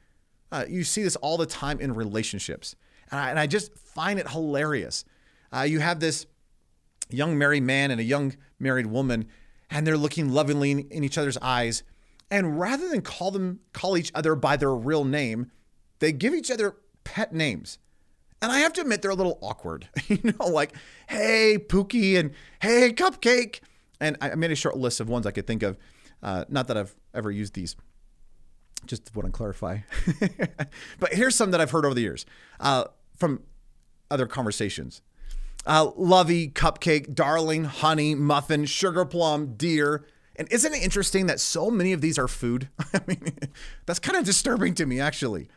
Uh, 0.53 0.67
you 0.69 0.85
see 0.85 1.03
this 1.03 1.17
all 1.17 1.39
the 1.39 1.47
time 1.47 1.81
in 1.81 1.95
relationships. 1.95 2.77
And 3.11 3.19
I, 3.19 3.31
and 3.31 3.39
I 3.39 3.47
just 3.47 3.75
find 3.79 4.19
it 4.19 4.29
hilarious. 4.29 5.07
Uh, 5.51 5.63
you 5.63 5.81
have 5.81 6.01
this 6.01 6.27
young 7.09 7.39
married 7.39 7.63
man 7.63 7.91
and 7.91 7.99
a 7.99 8.05
young 8.05 8.37
married 8.59 8.87
woman, 8.87 9.27
and 9.71 9.87
they're 9.87 9.97
looking 9.97 10.31
lovingly 10.31 10.73
in 10.73 11.03
each 11.03 11.17
other's 11.17 11.39
eyes. 11.39 11.83
And 12.31 12.61
rather 12.61 12.91
than 12.91 13.01
call 13.01 13.31
them 13.31 13.61
call 13.73 13.97
each 13.97 14.13
other 14.15 14.35
by 14.35 14.59
their 14.59 14.75
real 14.75 15.05
name, 15.05 15.51
they 16.01 16.13
give 16.13 16.35
each 16.35 16.51
other 16.51 16.77
pet 17.05 17.33
names. 17.33 17.79
And 18.45 18.53
I 18.53 18.59
have 18.59 18.75
to 18.75 18.83
admit, 18.83 19.01
they're 19.01 19.11
a 19.11 19.15
little 19.15 19.39
awkward. 19.41 19.89
you 20.07 20.19
know, 20.23 20.49
like, 20.49 20.75
hey, 21.09 21.57
Pookie, 21.59 22.19
and 22.19 22.33
hey, 22.61 22.93
Cupcake. 22.93 23.61
And 24.01 24.19
I 24.21 24.35
made 24.35 24.51
a 24.51 24.55
short 24.55 24.77
list 24.77 25.01
of 25.01 25.09
ones 25.09 25.27
I 25.27 25.31
could 25.31 25.47
think 25.47 25.63
of. 25.63 25.79
Uh, 26.23 26.45
not 26.51 26.69
that 26.69 26.77
I've 26.77 26.95
ever 27.15 27.31
used 27.31 27.55
these, 27.55 27.75
just 28.85 29.17
want 29.17 29.25
to 29.25 29.33
clarify. 29.33 29.79
but 31.01 31.15
here's 31.15 31.35
some 31.35 31.53
that 31.53 31.61
I've 31.63 31.71
heard 31.71 31.87
over 31.87 31.95
the 31.95 32.03
years 32.03 32.27
uh, 32.61 32.85
from 33.17 33.41
other 34.11 34.27
conversations. 34.27 35.01
Uh, 35.65 35.91
lovey, 35.97 36.49
cupcake, 36.49 37.15
darling, 37.15 37.65
honey, 37.65 38.15
muffin, 38.15 38.67
sugar 38.67 39.07
plum, 39.07 39.55
dear. 39.57 40.05
And 40.37 40.53
isn't 40.53 40.75
it 40.75 40.83
interesting 40.83 41.29
that 41.29 41.41
so 41.41 41.71
many 41.71 41.95
of 41.95 42.03
these 42.03 42.19
are 42.19 42.29
food? 42.29 42.69
I 42.93 43.01
mean, 43.07 43.23
that's 43.87 44.01
kind 44.01 44.19
of 44.19 44.27
disturbing 44.27 44.75
to 44.75 44.85
me, 44.85 45.01
actually. 45.01 45.49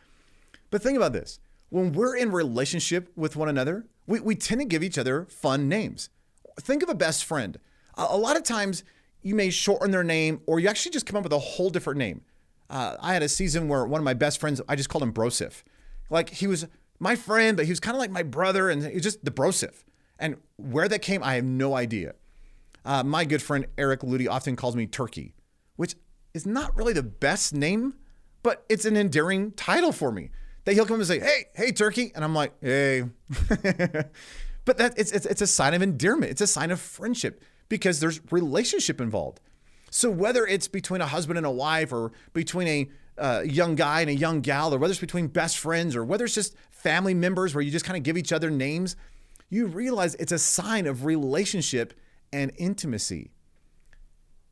But 0.70 0.82
think 0.82 0.96
about 0.96 1.12
this 1.12 1.38
when 1.70 1.92
we're 1.92 2.16
in 2.16 2.32
relationship 2.32 3.10
with 3.16 3.36
one 3.36 3.48
another, 3.48 3.86
we, 4.06 4.20
we 4.20 4.34
tend 4.34 4.60
to 4.60 4.66
give 4.66 4.82
each 4.82 4.98
other 4.98 5.26
fun 5.26 5.68
names. 5.68 6.10
Think 6.60 6.82
of 6.82 6.88
a 6.88 6.94
best 6.94 7.24
friend. 7.24 7.58
A, 7.96 8.06
a 8.10 8.16
lot 8.16 8.36
of 8.36 8.42
times 8.42 8.84
you 9.22 9.34
may 9.34 9.50
shorten 9.50 9.90
their 9.90 10.04
name 10.04 10.40
or 10.46 10.60
you 10.60 10.68
actually 10.68 10.92
just 10.92 11.06
come 11.06 11.16
up 11.16 11.24
with 11.24 11.32
a 11.32 11.38
whole 11.38 11.70
different 11.70 11.98
name. 11.98 12.22
Uh, 12.70 12.96
I 13.00 13.12
had 13.12 13.22
a 13.22 13.28
season 13.28 13.68
where 13.68 13.84
one 13.84 14.00
of 14.00 14.04
my 14.04 14.14
best 14.14 14.40
friends, 14.40 14.60
I 14.68 14.76
just 14.76 14.88
called 14.88 15.02
him 15.02 15.12
Brosif. 15.12 15.62
Like 16.10 16.30
he 16.30 16.46
was 16.46 16.66
my 16.98 17.16
friend, 17.16 17.56
but 17.56 17.66
he 17.66 17.72
was 17.72 17.80
kind 17.80 17.94
of 17.94 18.00
like 18.00 18.10
my 18.10 18.22
brother 18.22 18.70
and 18.70 18.84
he's 18.84 19.02
just 19.02 19.24
the 19.24 19.30
Brosif. 19.30 19.84
And 20.18 20.36
where 20.56 20.88
that 20.88 21.00
came, 21.00 21.22
I 21.22 21.34
have 21.34 21.44
no 21.44 21.74
idea. 21.74 22.14
Uh, 22.84 23.04
my 23.04 23.24
good 23.24 23.42
friend 23.42 23.66
Eric 23.76 24.00
Ludy 24.00 24.28
often 24.28 24.56
calls 24.56 24.74
me 24.74 24.86
Turkey, 24.86 25.34
which 25.76 25.94
is 26.34 26.46
not 26.46 26.74
really 26.76 26.92
the 26.92 27.02
best 27.02 27.54
name, 27.54 27.94
but 28.42 28.64
it's 28.68 28.84
an 28.84 28.96
endearing 28.96 29.52
title 29.52 29.92
for 29.92 30.10
me 30.10 30.30
that 30.64 30.74
he'll 30.74 30.86
come 30.86 30.96
and 30.96 31.06
say, 31.06 31.20
"Hey, 31.20 31.46
hey, 31.54 31.72
turkey," 31.72 32.12
and 32.14 32.24
I'm 32.24 32.34
like, 32.34 32.52
"Hey," 32.60 33.04
but 34.64 34.78
that 34.78 34.94
it's, 34.96 35.12
it's 35.12 35.26
it's 35.26 35.42
a 35.42 35.46
sign 35.46 35.74
of 35.74 35.82
endearment. 35.82 36.30
It's 36.30 36.40
a 36.40 36.46
sign 36.46 36.70
of 36.70 36.80
friendship 36.80 37.42
because 37.68 38.00
there's 38.00 38.20
relationship 38.30 39.00
involved. 39.00 39.40
So 39.90 40.10
whether 40.10 40.46
it's 40.46 40.68
between 40.68 41.00
a 41.00 41.06
husband 41.06 41.38
and 41.38 41.46
a 41.46 41.50
wife, 41.50 41.92
or 41.92 42.12
between 42.32 42.68
a 42.68 42.88
uh, 43.18 43.40
young 43.40 43.74
guy 43.74 44.02
and 44.02 44.10
a 44.10 44.14
young 44.14 44.40
gal, 44.40 44.74
or 44.74 44.78
whether 44.78 44.92
it's 44.92 45.00
between 45.00 45.28
best 45.28 45.58
friends, 45.58 45.96
or 45.96 46.04
whether 46.04 46.24
it's 46.24 46.34
just 46.34 46.54
family 46.70 47.14
members 47.14 47.54
where 47.54 47.62
you 47.62 47.70
just 47.70 47.84
kind 47.84 47.96
of 47.96 48.02
give 48.02 48.16
each 48.16 48.32
other 48.32 48.50
names, 48.50 48.96
you 49.48 49.66
realize 49.66 50.14
it's 50.16 50.32
a 50.32 50.38
sign 50.38 50.86
of 50.86 51.04
relationship 51.04 51.94
and 52.32 52.52
intimacy. 52.56 53.30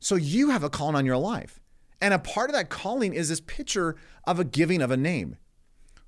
So 0.01 0.14
you 0.14 0.51
have 0.51 0.62
a 0.62 0.71
calling 0.71 0.97
on 0.97 1.07
your 1.07 1.16
life. 1.16 1.61
And 2.01 2.12
a 2.12 2.19
part 2.19 2.51
of 2.51 2.57
that 2.57 2.69
calling 2.69 3.14
is 3.14 3.29
this 3.29 3.40
picture 3.40 3.97
of 4.25 4.38
a 4.38 4.45
giving 4.45 4.83
of 4.83 4.90
a 4.90 4.97
name. 4.97 5.37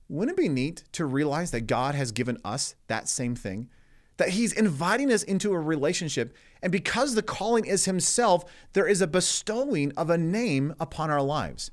Wouldn't 0.09 0.39
it 0.39 0.43
be 0.43 0.49
neat 0.49 0.85
to 0.93 1.05
realize 1.05 1.51
that 1.51 1.67
God 1.67 1.95
has 1.95 2.13
given 2.13 2.39
us 2.45 2.75
that 2.87 3.09
same 3.09 3.35
thing? 3.35 3.69
That 4.17 4.31
He's 4.31 4.53
inviting 4.53 5.13
us 5.13 5.23
into 5.23 5.53
a 5.53 5.61
relationship. 5.61 6.35
And 6.63 6.73
because 6.73 7.15
the 7.15 7.23
calling 7.23 7.67
is 7.67 7.85
Himself, 7.85 8.45
there 8.73 8.87
is 8.87 9.03
a 9.03 9.07
bestowing 9.07 9.93
of 9.97 10.11
a 10.11 10.19
name 10.19 10.75
upon 10.81 11.11
our 11.11 11.23
lives. 11.23 11.71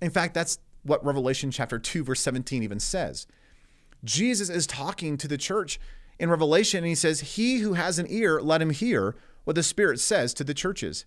In 0.00 0.10
fact, 0.10 0.34
that's 0.34 0.58
what 0.82 1.04
Revelation 1.04 1.50
chapter 1.50 1.78
2, 1.78 2.04
verse 2.04 2.20
17 2.20 2.62
even 2.62 2.80
says. 2.80 3.26
Jesus 4.04 4.48
is 4.48 4.66
talking 4.66 5.16
to 5.16 5.28
the 5.28 5.38
church 5.38 5.80
in 6.18 6.30
Revelation, 6.30 6.78
and 6.78 6.88
He 6.88 6.94
says, 6.94 7.20
He 7.20 7.58
who 7.58 7.74
has 7.74 7.98
an 7.98 8.06
ear, 8.08 8.40
let 8.40 8.60
him 8.60 8.70
hear 8.70 9.14
what 9.44 9.54
the 9.54 9.62
Spirit 9.62 10.00
says 10.00 10.34
to 10.34 10.44
the 10.44 10.54
churches. 10.54 11.04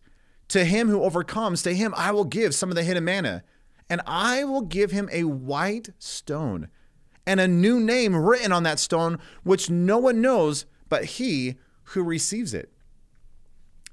To 0.47 0.65
him 0.65 0.89
who 0.89 1.03
overcomes, 1.03 1.61
to 1.63 1.73
him 1.73 1.93
I 1.95 2.11
will 2.11 2.25
give 2.25 2.55
some 2.55 2.69
of 2.69 2.75
the 2.75 2.83
hidden 2.83 3.05
manna 3.05 3.43
and 3.91 3.99
I 4.07 4.45
will 4.45 4.61
give 4.61 4.91
him 4.91 5.09
a 5.11 5.25
white 5.25 5.89
stone 5.99 6.69
and 7.27 7.41
a 7.41 7.47
new 7.47 7.77
name 7.77 8.15
written 8.15 8.53
on 8.53 8.63
that 8.63 8.79
stone, 8.79 9.19
which 9.43 9.69
no 9.69 9.97
one 9.97 10.21
knows 10.21 10.65
but 10.87 11.03
he 11.03 11.55
who 11.83 12.01
receives 12.01 12.53
it. 12.53 12.71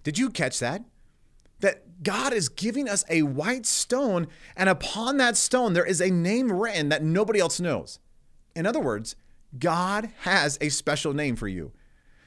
Did 0.05 0.17
you 0.17 0.31
catch 0.31 0.61
that? 0.61 0.85
That 1.59 2.05
God 2.05 2.33
is 2.33 2.49
giving 2.49 2.89
us 2.89 3.05
a 3.11 3.23
white 3.23 3.67
stone, 3.67 4.29
and 4.57 4.69
upon 4.69 5.17
that 5.17 5.37
stone 5.37 5.73
there 5.73 5.85
is 5.85 6.01
a 6.01 6.13
name 6.13 6.53
written 6.53 6.91
that 6.91 7.03
nobody 7.03 7.41
else 7.41 7.59
knows. 7.59 7.99
In 8.55 8.67
other 8.67 8.81
words, 8.81 9.17
God 9.59 10.11
has 10.21 10.59
a 10.61 10.69
special 10.69 11.13
name 11.13 11.35
for 11.35 11.49
you. 11.49 11.73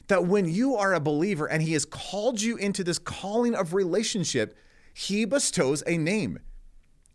That 0.08 0.26
when 0.26 0.44
you 0.44 0.76
are 0.76 0.94
a 0.94 1.00
believer 1.00 1.46
and 1.46 1.64
He 1.64 1.72
has 1.72 1.86
called 1.86 2.42
you 2.42 2.58
into 2.58 2.84
this 2.84 3.00
calling 3.00 3.56
of 3.56 3.74
relationship, 3.74 4.58
He 4.94 5.24
bestows 5.24 5.84
a 5.88 5.98
name. 5.98 6.40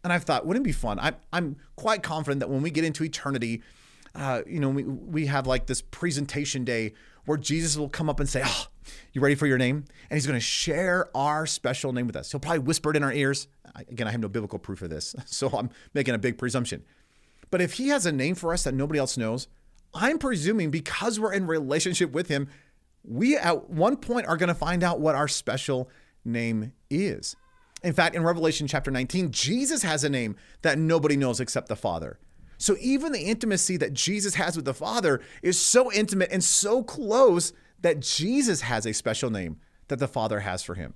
And 0.07 0.13
I've 0.13 0.23
thought, 0.23 0.47
wouldn't 0.47 0.65
it 0.65 0.69
be 0.69 0.73
fun? 0.73 1.01
I'm, 1.01 1.17
I'm 1.33 1.57
quite 1.75 2.05
confident 2.05 2.39
that 2.39 2.49
when 2.49 2.63
we 2.63 2.71
get 2.71 2.85
into 2.85 3.03
eternity, 3.03 3.61
uh, 4.15 4.43
you 4.47 4.61
know, 4.61 4.69
we, 4.69 4.85
we 4.85 5.27
have 5.27 5.49
like 5.49 5.67
this 5.67 5.83
presentation 5.83 6.65
day 6.65 6.93
where 7.25 7.37
Jesus 7.37 7.77
will 7.77 7.89
come 7.89 8.09
up 8.09 8.21
and 8.21 8.29
say, 8.29 8.41
Oh, 8.47 8.67
you 9.13 9.21
ready 9.21 9.35
for 9.35 9.49
your 9.49 9.59
name? 9.59 9.85
And 10.09 10.17
he's 10.17 10.25
going 10.25 10.39
to 10.39 10.41
share 10.41 11.09
our 11.13 11.45
special 11.45 11.93
name 11.93 12.07
with 12.07 12.15
us. 12.15 12.31
He'll 12.31 12.39
probably 12.39 12.61
whisper 12.61 12.93
it 12.93 12.97
in 12.97 13.03
our 13.03 13.13
ears. 13.13 13.49
Again, 13.75 14.07
I 14.07 14.13
have 14.13 14.21
no 14.21 14.29
biblical 14.29 14.61
proof 14.61 14.81
of 14.81 14.91
this, 14.91 15.17
so 15.27 15.49
I'm 15.49 15.71
making 15.93 16.15
a 16.15 16.19
big 16.19 16.39
presumption. 16.39 16.85
But 17.51 17.61
if 17.61 17.73
he 17.73 17.89
has 17.89 18.07
a 18.07 18.13
name 18.13 18.37
for 18.37 18.53
us 18.53 18.63
that 18.63 18.75
nobody 18.75 19.01
else 19.01 19.17
knows, 19.17 19.49
I'm 19.93 20.19
presuming 20.19 20.71
because 20.71 21.19
we're 21.19 21.33
in 21.33 21.49
relationship 21.49 22.13
with 22.13 22.29
him, 22.29 22.47
we 23.03 23.37
at 23.37 23.69
one 23.71 23.97
point 23.97 24.29
are 24.29 24.37
going 24.37 24.51
to 24.51 24.55
find 24.55 24.85
out 24.85 25.01
what 25.01 25.17
our 25.17 25.27
special 25.27 25.91
name 26.25 26.75
is. 26.91 27.35
In 27.83 27.93
fact, 27.93 28.17
in 28.17 28.23
Revelation 28.23 28.67
chapter 28.67 28.91
19, 28.91 29.31
Jesus 29.31 29.83
has 29.83 30.03
a 30.03 30.09
name 30.09 30.37
that 30.63 30.79
nobody 30.79 31.17
knows 31.17 31.41
except 31.41 31.69
the 31.69 31.77
Father. 31.77 32.19
So 32.59 32.77
even 32.81 33.13
the 33.13 33.21
intimacy 33.21 33.77
that 33.77 33.93
Jesus 33.93 34.35
has 34.37 34.57
with 34.57 34.65
the 34.65 34.75
Father 34.75 35.21
is 35.43 35.61
so 35.61 35.93
intimate 35.93 36.31
and 36.33 36.43
so 36.43 36.83
close 36.83 37.53
that 37.81 38.01
Jesus 38.01 38.63
has 38.63 38.87
a 38.87 38.95
special 38.95 39.31
name 39.31 39.59
that 39.89 39.99
the 39.99 40.09
Father 40.09 40.41
has 40.41 40.63
for 40.63 40.75
him. 40.75 40.95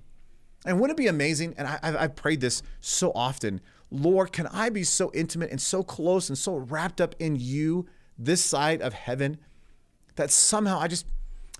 And 0.65 0.79
wouldn't 0.79 0.99
it 0.99 1.03
be 1.03 1.07
amazing? 1.07 1.55
And 1.57 1.67
I, 1.67 1.79
have 1.83 2.15
prayed 2.15 2.41
this 2.41 2.61
so 2.79 3.11
often 3.13 3.61
Lord, 3.93 4.31
can 4.31 4.47
I 4.47 4.69
be 4.69 4.85
so 4.85 5.11
intimate 5.13 5.51
and 5.51 5.59
so 5.59 5.83
close 5.83 6.29
and 6.29 6.37
so 6.37 6.55
wrapped 6.55 7.01
up 7.01 7.13
in 7.19 7.35
you 7.35 7.87
this 8.17 8.43
side 8.43 8.81
of 8.81 8.93
heaven 8.93 9.37
that 10.15 10.31
somehow 10.31 10.79
I 10.79 10.87
just 10.87 11.05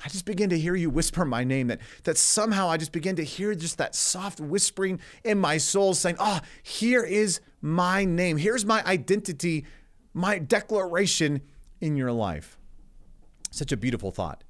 I 0.03 0.09
just 0.09 0.25
begin 0.25 0.49
to 0.49 0.59
hear 0.59 0.75
you 0.75 0.89
whisper 0.89 1.25
my 1.25 1.43
name, 1.43 1.67
that, 1.67 1.79
that 2.03 2.17
somehow 2.17 2.69
I 2.69 2.77
just 2.77 2.91
begin 2.91 3.15
to 3.17 3.23
hear 3.23 3.53
just 3.53 3.77
that 3.77 3.95
soft 3.95 4.39
whispering 4.39 4.99
in 5.23 5.37
my 5.37 5.57
soul 5.57 5.93
saying, 5.93 6.15
Oh, 6.19 6.39
here 6.63 7.03
is 7.03 7.39
my 7.61 8.05
name. 8.05 8.37
Here's 8.37 8.65
my 8.65 8.83
identity, 8.85 9.65
my 10.13 10.39
declaration 10.39 11.41
in 11.79 11.95
your 11.95 12.11
life. 12.11 12.57
Such 13.51 13.71
a 13.71 13.77
beautiful 13.77 14.11
thought. 14.11 14.43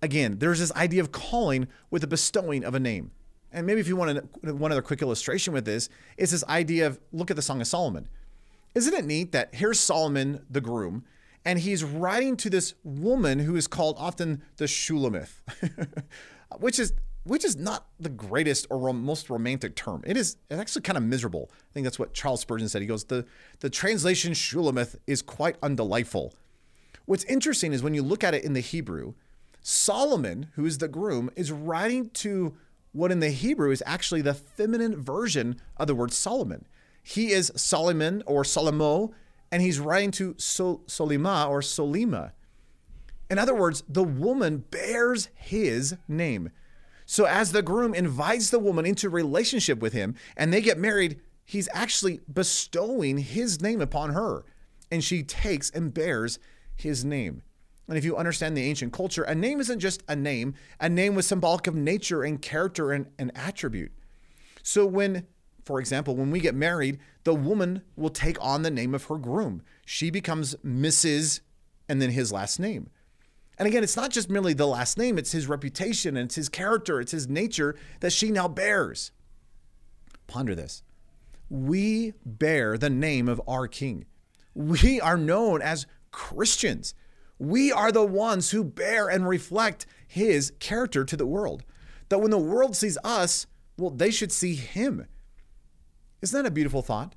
Again, 0.00 0.38
there's 0.38 0.60
this 0.60 0.72
idea 0.72 1.00
of 1.02 1.12
calling 1.12 1.68
with 1.90 2.02
the 2.02 2.08
bestowing 2.08 2.64
of 2.64 2.74
a 2.74 2.80
name. 2.80 3.10
And 3.52 3.66
maybe 3.66 3.80
if 3.80 3.88
you 3.88 3.96
want 3.96 4.22
one 4.42 4.72
other 4.72 4.82
quick 4.82 5.02
illustration 5.02 5.52
with 5.52 5.64
this, 5.64 5.88
is 6.16 6.30
this 6.30 6.44
idea 6.44 6.86
of 6.86 7.00
look 7.12 7.30
at 7.30 7.36
the 7.36 7.42
Song 7.42 7.60
of 7.60 7.66
Solomon. 7.66 8.08
Isn't 8.74 8.92
it 8.92 9.04
neat 9.04 9.32
that 9.32 9.54
here's 9.54 9.80
Solomon, 9.80 10.44
the 10.50 10.60
groom, 10.60 11.04
and 11.46 11.60
he's 11.60 11.84
writing 11.84 12.36
to 12.38 12.50
this 12.50 12.74
woman 12.82 13.38
who 13.38 13.54
is 13.54 13.68
called 13.68 13.96
often 13.98 14.42
the 14.56 14.64
Shulamith, 14.64 15.40
which 16.58 16.78
is 16.78 16.92
which 17.22 17.44
is 17.44 17.56
not 17.56 17.88
the 17.98 18.08
greatest 18.08 18.68
or 18.70 18.78
rom- 18.78 19.04
most 19.04 19.30
romantic 19.30 19.74
term. 19.74 20.02
It 20.06 20.16
is 20.16 20.36
it's 20.50 20.60
actually 20.60 20.82
kind 20.82 20.96
of 20.96 21.04
miserable. 21.04 21.50
I 21.52 21.72
think 21.72 21.84
that's 21.84 21.98
what 21.98 22.12
Charles 22.12 22.40
Spurgeon 22.40 22.68
said. 22.68 22.82
He 22.82 22.88
goes, 22.88 23.04
the 23.04 23.24
the 23.60 23.70
translation 23.70 24.32
Shulamith 24.32 24.96
is 25.06 25.22
quite 25.22 25.58
undelightful. 25.60 26.32
What's 27.04 27.24
interesting 27.24 27.72
is 27.72 27.82
when 27.82 27.94
you 27.94 28.02
look 28.02 28.24
at 28.24 28.34
it 28.34 28.42
in 28.42 28.52
the 28.52 28.60
Hebrew, 28.60 29.14
Solomon, 29.62 30.48
who 30.56 30.66
is 30.66 30.78
the 30.78 30.88
groom, 30.88 31.30
is 31.36 31.52
writing 31.52 32.10
to 32.10 32.56
what 32.90 33.12
in 33.12 33.20
the 33.20 33.30
Hebrew 33.30 33.70
is 33.70 33.84
actually 33.86 34.22
the 34.22 34.34
feminine 34.34 35.00
version 35.00 35.60
of 35.76 35.86
the 35.86 35.94
word 35.94 36.12
Solomon. 36.12 36.66
He 37.04 37.30
is 37.30 37.52
Solomon 37.54 38.24
or 38.26 38.42
Solomo, 38.42 39.12
and 39.56 39.62
he's 39.62 39.80
writing 39.80 40.10
to 40.10 40.34
Sol- 40.36 40.82
Solima 40.86 41.48
or 41.48 41.62
Solima. 41.62 42.32
In 43.30 43.38
other 43.38 43.54
words, 43.54 43.82
the 43.88 44.04
woman 44.04 44.58
bears 44.70 45.30
his 45.34 45.96
name. 46.06 46.50
So 47.06 47.24
as 47.24 47.52
the 47.52 47.62
groom 47.62 47.94
invites 47.94 48.50
the 48.50 48.58
woman 48.58 48.84
into 48.84 49.08
relationship 49.08 49.78
with 49.78 49.94
him 49.94 50.14
and 50.36 50.52
they 50.52 50.60
get 50.60 50.76
married, 50.76 51.22
he's 51.42 51.70
actually 51.72 52.20
bestowing 52.30 53.16
his 53.16 53.62
name 53.62 53.80
upon 53.80 54.10
her. 54.10 54.44
And 54.92 55.02
she 55.02 55.22
takes 55.22 55.70
and 55.70 55.94
bears 55.94 56.38
his 56.74 57.02
name. 57.02 57.40
And 57.88 57.96
if 57.96 58.04
you 58.04 58.14
understand 58.14 58.58
the 58.58 58.68
ancient 58.68 58.92
culture, 58.92 59.22
a 59.22 59.34
name 59.34 59.58
isn't 59.60 59.80
just 59.80 60.02
a 60.06 60.14
name, 60.14 60.52
a 60.78 60.90
name 60.90 61.14
was 61.14 61.26
symbolic 61.26 61.66
of 61.66 61.74
nature 61.74 62.24
and 62.24 62.42
character 62.42 62.92
and, 62.92 63.06
and 63.18 63.32
attribute. 63.34 63.92
So 64.62 64.84
when 64.84 65.26
for 65.66 65.80
example, 65.80 66.14
when 66.14 66.30
we 66.30 66.38
get 66.38 66.54
married, 66.54 67.00
the 67.24 67.34
woman 67.34 67.82
will 67.96 68.08
take 68.08 68.38
on 68.40 68.62
the 68.62 68.70
name 68.70 68.94
of 68.94 69.02
her 69.06 69.18
groom. 69.18 69.62
She 69.84 70.10
becomes 70.10 70.54
Mrs. 70.64 71.40
and 71.88 72.00
then 72.00 72.10
his 72.10 72.30
last 72.30 72.60
name. 72.60 72.88
And 73.58 73.66
again, 73.66 73.82
it's 73.82 73.96
not 73.96 74.12
just 74.12 74.30
merely 74.30 74.52
the 74.52 74.68
last 74.68 74.96
name, 74.96 75.18
it's 75.18 75.32
his 75.32 75.48
reputation 75.48 76.16
and 76.16 76.26
it's 76.26 76.36
his 76.36 76.48
character, 76.48 77.00
it's 77.00 77.10
his 77.10 77.28
nature 77.28 77.74
that 77.98 78.12
she 78.12 78.30
now 78.30 78.46
bears. 78.46 79.10
Ponder 80.28 80.54
this. 80.54 80.84
We 81.50 82.12
bear 82.24 82.78
the 82.78 82.90
name 82.90 83.28
of 83.28 83.42
our 83.48 83.66
King. 83.66 84.04
We 84.54 85.00
are 85.00 85.18
known 85.18 85.62
as 85.62 85.86
Christians. 86.12 86.94
We 87.40 87.72
are 87.72 87.90
the 87.90 88.06
ones 88.06 88.52
who 88.52 88.62
bear 88.62 89.08
and 89.08 89.26
reflect 89.26 89.84
his 90.06 90.52
character 90.60 91.04
to 91.04 91.16
the 91.16 91.26
world. 91.26 91.64
That 92.08 92.20
when 92.20 92.30
the 92.30 92.38
world 92.38 92.76
sees 92.76 92.96
us, 93.02 93.48
well, 93.76 93.90
they 93.90 94.12
should 94.12 94.30
see 94.30 94.54
him. 94.54 95.06
Isn't 96.26 96.42
that 96.42 96.48
a 96.48 96.52
beautiful 96.52 96.82
thought? 96.82 97.14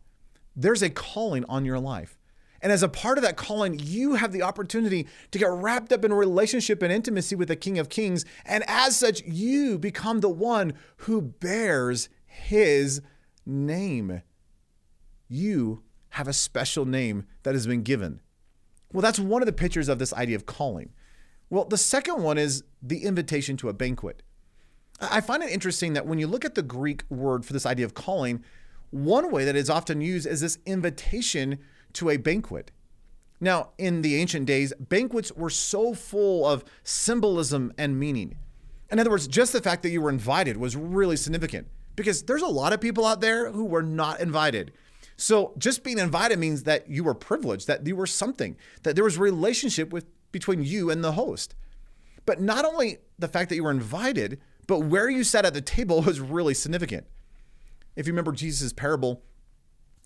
There's 0.56 0.84
a 0.84 0.89
calling 0.91 1.43
on 1.50 1.65
your 1.65 1.80
life. 1.80 2.19
And 2.62 2.72
as 2.72 2.84
a 2.84 2.88
part 2.88 3.17
of 3.17 3.24
that 3.24 3.38
calling, 3.38 3.80
you 3.80 4.13
have 4.15 4.32
the 4.32 4.43
opportunity 4.43 5.08
to 5.32 5.39
get 5.39 5.50
wrapped 5.50 5.91
up 5.91 6.06
in 6.06 6.13
relationship 6.13 6.84
and 6.84 6.93
intimacy 6.93 7.34
with 7.34 7.48
the 7.48 7.56
King 7.56 7.80
of 7.80 7.89
Kings. 7.89 8.24
And 8.45 8.63
as 8.67 8.95
such, 8.95 9.24
you 9.24 9.80
become 9.80 10.19
the 10.19 10.30
one 10.30 10.74
who 10.98 11.24
bears 11.24 12.08
his 12.28 13.02
name. 13.48 14.22
You 15.28 15.82
have 16.10 16.28
a 16.28 16.34
special 16.34 16.86
name 16.86 17.26
that 17.41 17.56
has 17.56 17.65
been 17.65 17.82
given. 17.82 18.22
Well, 18.93 19.02
that's 19.02 19.19
one 19.19 19.41
of 19.41 19.48
the 19.48 19.54
pictures 19.54 19.89
of 19.89 19.98
this 19.98 20.13
idea 20.13 20.36
of 20.36 20.45
calling. 20.45 20.91
Well, 21.50 21.65
the 21.65 21.78
second 21.80 22.22
one 22.22 22.38
is 22.38 22.63
the 22.80 23.06
invitation 23.06 23.58
to 23.58 23.69
a 23.69 23.74
banquet. 23.74 24.22
I 25.02 25.19
find 25.22 25.41
it 25.41 25.50
interesting 25.50 25.93
that 25.93 26.06
when 26.06 26.19
you 26.19 26.28
look 26.28 26.45
at 26.45 26.54
the 26.54 26.62
Greek 26.62 27.06
word 27.10 27.43
for 27.43 27.54
this 27.54 27.65
idea 27.65 27.86
of 27.86 27.95
calling, 27.95 28.43
one 28.91 29.32
way 29.32 29.45
that 29.45 29.56
is 29.56 29.69
often 29.69 30.02
used 30.02 30.28
is 30.28 30.41
this 30.41 30.58
invitation 30.65 31.60
to 31.93 32.10
a 32.10 32.17
banquet. 32.17 32.71
Now, 33.41 33.69
in 33.78 34.02
the 34.02 34.15
ancient 34.15 34.45
days, 34.45 34.73
banquets 34.80 35.32
were 35.32 35.49
so 35.49 35.93
full 35.93 36.45
of 36.45 36.65
symbolism 36.84 37.71
and 37.78 37.99
meaning. 37.99 38.38
In 38.91 38.99
other 38.99 39.10
words, 39.10 39.28
just 39.28 39.54
the 39.54 39.62
fact 39.62 39.84
that 39.84 39.89
you 39.89 40.02
were 40.02 40.10
invited 40.10 40.58
was 40.58 40.75
really 40.75 41.15
significant 41.15 41.67
because 41.95 42.23
there's 42.23 42.41
a 42.41 42.47
lot 42.47 42.73
of 42.73 42.82
people 42.82 43.06
out 43.06 43.21
there 43.21 43.52
who 43.52 43.65
were 43.65 43.84
not 43.84 44.19
invited. 44.19 44.71
So 45.15 45.54
just 45.58 45.84
being 45.84 45.99
invited 45.99 46.39
means 46.39 46.63
that 46.63 46.89
you 46.89 47.04
were 47.04 47.13
privileged, 47.13 47.67
that 47.67 47.86
you 47.86 47.95
were 47.95 48.08
something, 48.08 48.56
that 48.84 48.95
there 48.95 49.04
was 49.04 49.17
a 49.17 49.21
relationship 49.21 49.91
with 49.91 50.06
between 50.32 50.63
you 50.63 50.89
and 50.89 51.04
the 51.04 51.13
host. 51.13 51.56
But 52.25 52.41
not 52.41 52.65
only 52.65 52.99
the 53.17 53.28
fact 53.28 53.49
that 53.49 53.56
you 53.56 53.63
were 53.63 53.71
invited, 53.71 54.39
but 54.67 54.80
where 54.80 55.10
you 55.10 55.23
sat 55.23 55.45
at 55.45 55.54
the 55.54 55.62
table 55.62 56.02
was 56.06 56.19
really 56.19 56.54
significant. 56.54 57.06
If 57.99 58.07
you 58.07 58.13
remember 58.13 58.31
Jesus' 58.31 58.71
parable, 58.71 59.21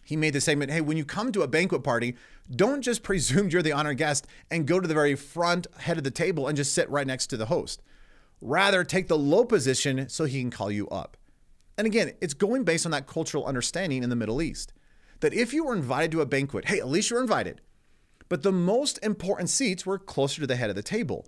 he 0.03 0.17
made 0.17 0.33
the 0.33 0.41
statement 0.41 0.71
hey, 0.71 0.81
when 0.81 0.97
you 0.97 1.05
come 1.05 1.31
to 1.31 1.43
a 1.43 1.47
banquet 1.47 1.83
party, 1.83 2.15
don't 2.49 2.81
just 2.81 3.03
presume 3.03 3.49
you're 3.49 3.61
the 3.61 3.71
honored 3.71 3.97
guest 3.97 4.25
and 4.49 4.65
go 4.65 4.79
to 4.79 4.87
the 4.87 4.95
very 4.95 5.13
front 5.13 5.67
head 5.77 5.99
of 5.99 6.03
the 6.03 6.09
table 6.09 6.47
and 6.47 6.57
just 6.57 6.73
sit 6.73 6.89
right 6.89 7.05
next 7.05 7.27
to 7.27 7.37
the 7.37 7.45
host. 7.45 7.83
Rather, 8.41 8.83
take 8.83 9.07
the 9.07 9.17
low 9.17 9.45
position 9.45 10.09
so 10.09 10.25
he 10.25 10.41
can 10.41 10.49
call 10.49 10.71
you 10.71 10.89
up. 10.89 11.17
And 11.77 11.85
again, 11.85 12.13
it's 12.19 12.33
going 12.33 12.63
based 12.63 12.87
on 12.87 12.91
that 12.93 13.05
cultural 13.05 13.45
understanding 13.45 14.01
in 14.01 14.09
the 14.09 14.15
Middle 14.15 14.41
East 14.41 14.73
that 15.19 15.35
if 15.35 15.53
you 15.53 15.63
were 15.63 15.75
invited 15.75 16.11
to 16.13 16.21
a 16.21 16.25
banquet, 16.25 16.65
hey, 16.65 16.79
at 16.79 16.87
least 16.87 17.11
you're 17.11 17.21
invited. 17.21 17.61
But 18.27 18.41
the 18.41 18.51
most 18.51 18.97
important 19.03 19.51
seats 19.51 19.85
were 19.85 19.99
closer 19.99 20.41
to 20.41 20.47
the 20.47 20.55
head 20.55 20.71
of 20.71 20.75
the 20.75 20.81
table. 20.81 21.27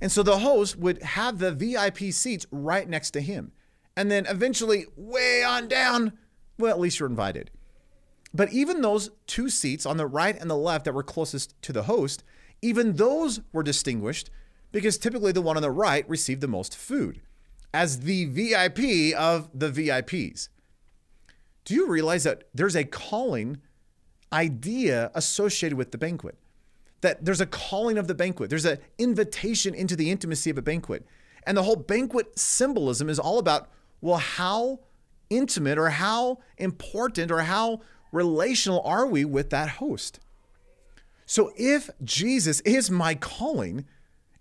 And 0.00 0.12
so 0.12 0.22
the 0.22 0.38
host 0.38 0.76
would 0.76 1.02
have 1.02 1.38
the 1.38 1.50
VIP 1.50 2.12
seats 2.12 2.46
right 2.52 2.88
next 2.88 3.10
to 3.10 3.20
him. 3.20 3.50
And 3.96 4.10
then 4.10 4.26
eventually, 4.26 4.86
way 4.96 5.42
on 5.42 5.68
down, 5.68 6.12
well, 6.58 6.70
at 6.70 6.80
least 6.80 7.00
you're 7.00 7.08
invited. 7.08 7.50
But 8.34 8.52
even 8.52 8.82
those 8.82 9.10
two 9.26 9.48
seats 9.48 9.86
on 9.86 9.96
the 9.96 10.06
right 10.06 10.38
and 10.38 10.50
the 10.50 10.56
left 10.56 10.84
that 10.84 10.92
were 10.92 11.02
closest 11.02 11.60
to 11.62 11.72
the 11.72 11.84
host, 11.84 12.22
even 12.60 12.94
those 12.94 13.40
were 13.52 13.62
distinguished 13.62 14.30
because 14.72 14.98
typically 14.98 15.32
the 15.32 15.40
one 15.40 15.56
on 15.56 15.62
the 15.62 15.70
right 15.70 16.08
received 16.08 16.40
the 16.40 16.48
most 16.48 16.76
food 16.76 17.22
as 17.72 18.00
the 18.00 18.26
VIP 18.26 19.16
of 19.16 19.48
the 19.54 19.70
VIPs. 19.70 20.48
Do 21.64 21.74
you 21.74 21.88
realize 21.88 22.24
that 22.24 22.44
there's 22.54 22.76
a 22.76 22.84
calling 22.84 23.58
idea 24.32 25.10
associated 25.14 25.76
with 25.76 25.92
the 25.92 25.98
banquet? 25.98 26.36
That 27.00 27.24
there's 27.24 27.40
a 27.40 27.46
calling 27.46 27.98
of 27.98 28.08
the 28.08 28.14
banquet, 28.14 28.50
there's 28.50 28.64
an 28.64 28.78
invitation 28.98 29.74
into 29.74 29.96
the 29.96 30.10
intimacy 30.10 30.50
of 30.50 30.58
a 30.58 30.62
banquet. 30.62 31.06
And 31.46 31.56
the 31.56 31.62
whole 31.62 31.76
banquet 31.76 32.38
symbolism 32.38 33.08
is 33.08 33.18
all 33.18 33.38
about, 33.38 33.68
well, 34.06 34.18
how 34.18 34.78
intimate 35.30 35.78
or 35.78 35.90
how 35.90 36.38
important 36.58 37.32
or 37.32 37.40
how 37.40 37.80
relational 38.12 38.80
are 38.84 39.04
we 39.04 39.24
with 39.24 39.50
that 39.50 39.68
host? 39.68 40.20
So 41.26 41.50
if 41.56 41.90
Jesus 42.04 42.60
is 42.60 42.88
my 42.88 43.16
calling 43.16 43.84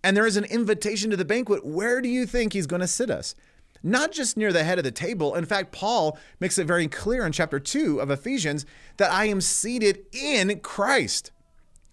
and 0.04 0.16
there 0.16 0.28
is 0.28 0.38
an 0.38 0.46
invitation 0.46 1.10
to 1.10 1.18
the 1.18 1.26
banquet, 1.26 1.66
where 1.66 2.00
do 2.00 2.08
you 2.08 2.28
think 2.28 2.54
he's 2.54 2.68
going 2.68 2.82
to 2.82 2.88
sit 2.88 3.10
us? 3.10 3.34
Not 3.82 4.12
just 4.12 4.38
near 4.38 4.54
the 4.54 4.64
head 4.64 4.78
of 4.78 4.84
the 4.84 4.92
table. 4.92 5.34
In 5.34 5.46
fact, 5.46 5.72
Paul 5.72 6.16
makes 6.40 6.60
it 6.60 6.68
very 6.68 6.88
clear 6.88 7.26
in 7.26 7.32
chapter 7.32 7.60
2 7.60 8.00
of 8.00 8.12
Ephesians 8.12 8.68
that 8.98 9.12
I 9.12 9.26
am 9.26 9.42
seated 9.42 10.06
in 10.14 10.60
Christ. 10.60 11.32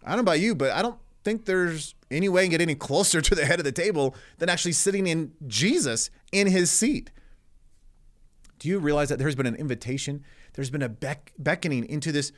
I 0.04 0.10
don't 0.10 0.18
know 0.18 0.30
about 0.30 0.40
you, 0.40 0.54
but 0.54 0.72
I 0.72 0.82
don't 0.82 0.98
think 1.24 1.46
there's 1.46 1.94
any 2.10 2.28
way 2.28 2.42
to 2.42 2.48
get 2.48 2.60
any 2.60 2.74
closer 2.74 3.20
to 3.22 3.34
the 3.34 3.46
head 3.46 3.60
of 3.60 3.64
the 3.64 3.72
table 3.72 4.14
than 4.36 4.50
actually 4.50 4.72
sitting 4.72 5.06
in 5.06 5.32
Jesus 5.46 6.10
in 6.32 6.48
his 6.48 6.70
seat. 6.70 7.10
Do 8.62 8.68
you 8.68 8.78
realize 8.78 9.08
that 9.08 9.18
there's 9.18 9.34
been 9.34 9.46
an 9.46 9.56
invitation? 9.56 10.22
There's 10.52 10.70
been 10.70 10.82
a 10.82 10.88
beck- 10.88 11.32
beckoning 11.36 11.84
into 11.84 12.12
this 12.12 12.30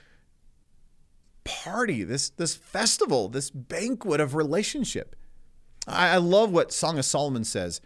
party, 1.44 2.02
this 2.02 2.30
this 2.30 2.56
festival, 2.56 3.28
this 3.28 3.50
banquet 3.50 4.22
of 4.22 4.34
relationship. 4.34 5.16
I, 5.86 6.14
I 6.14 6.16
love 6.16 6.50
what 6.50 6.72
Song 6.72 6.98
of 6.98 7.04
Solomon 7.04 7.44
says. 7.44 7.82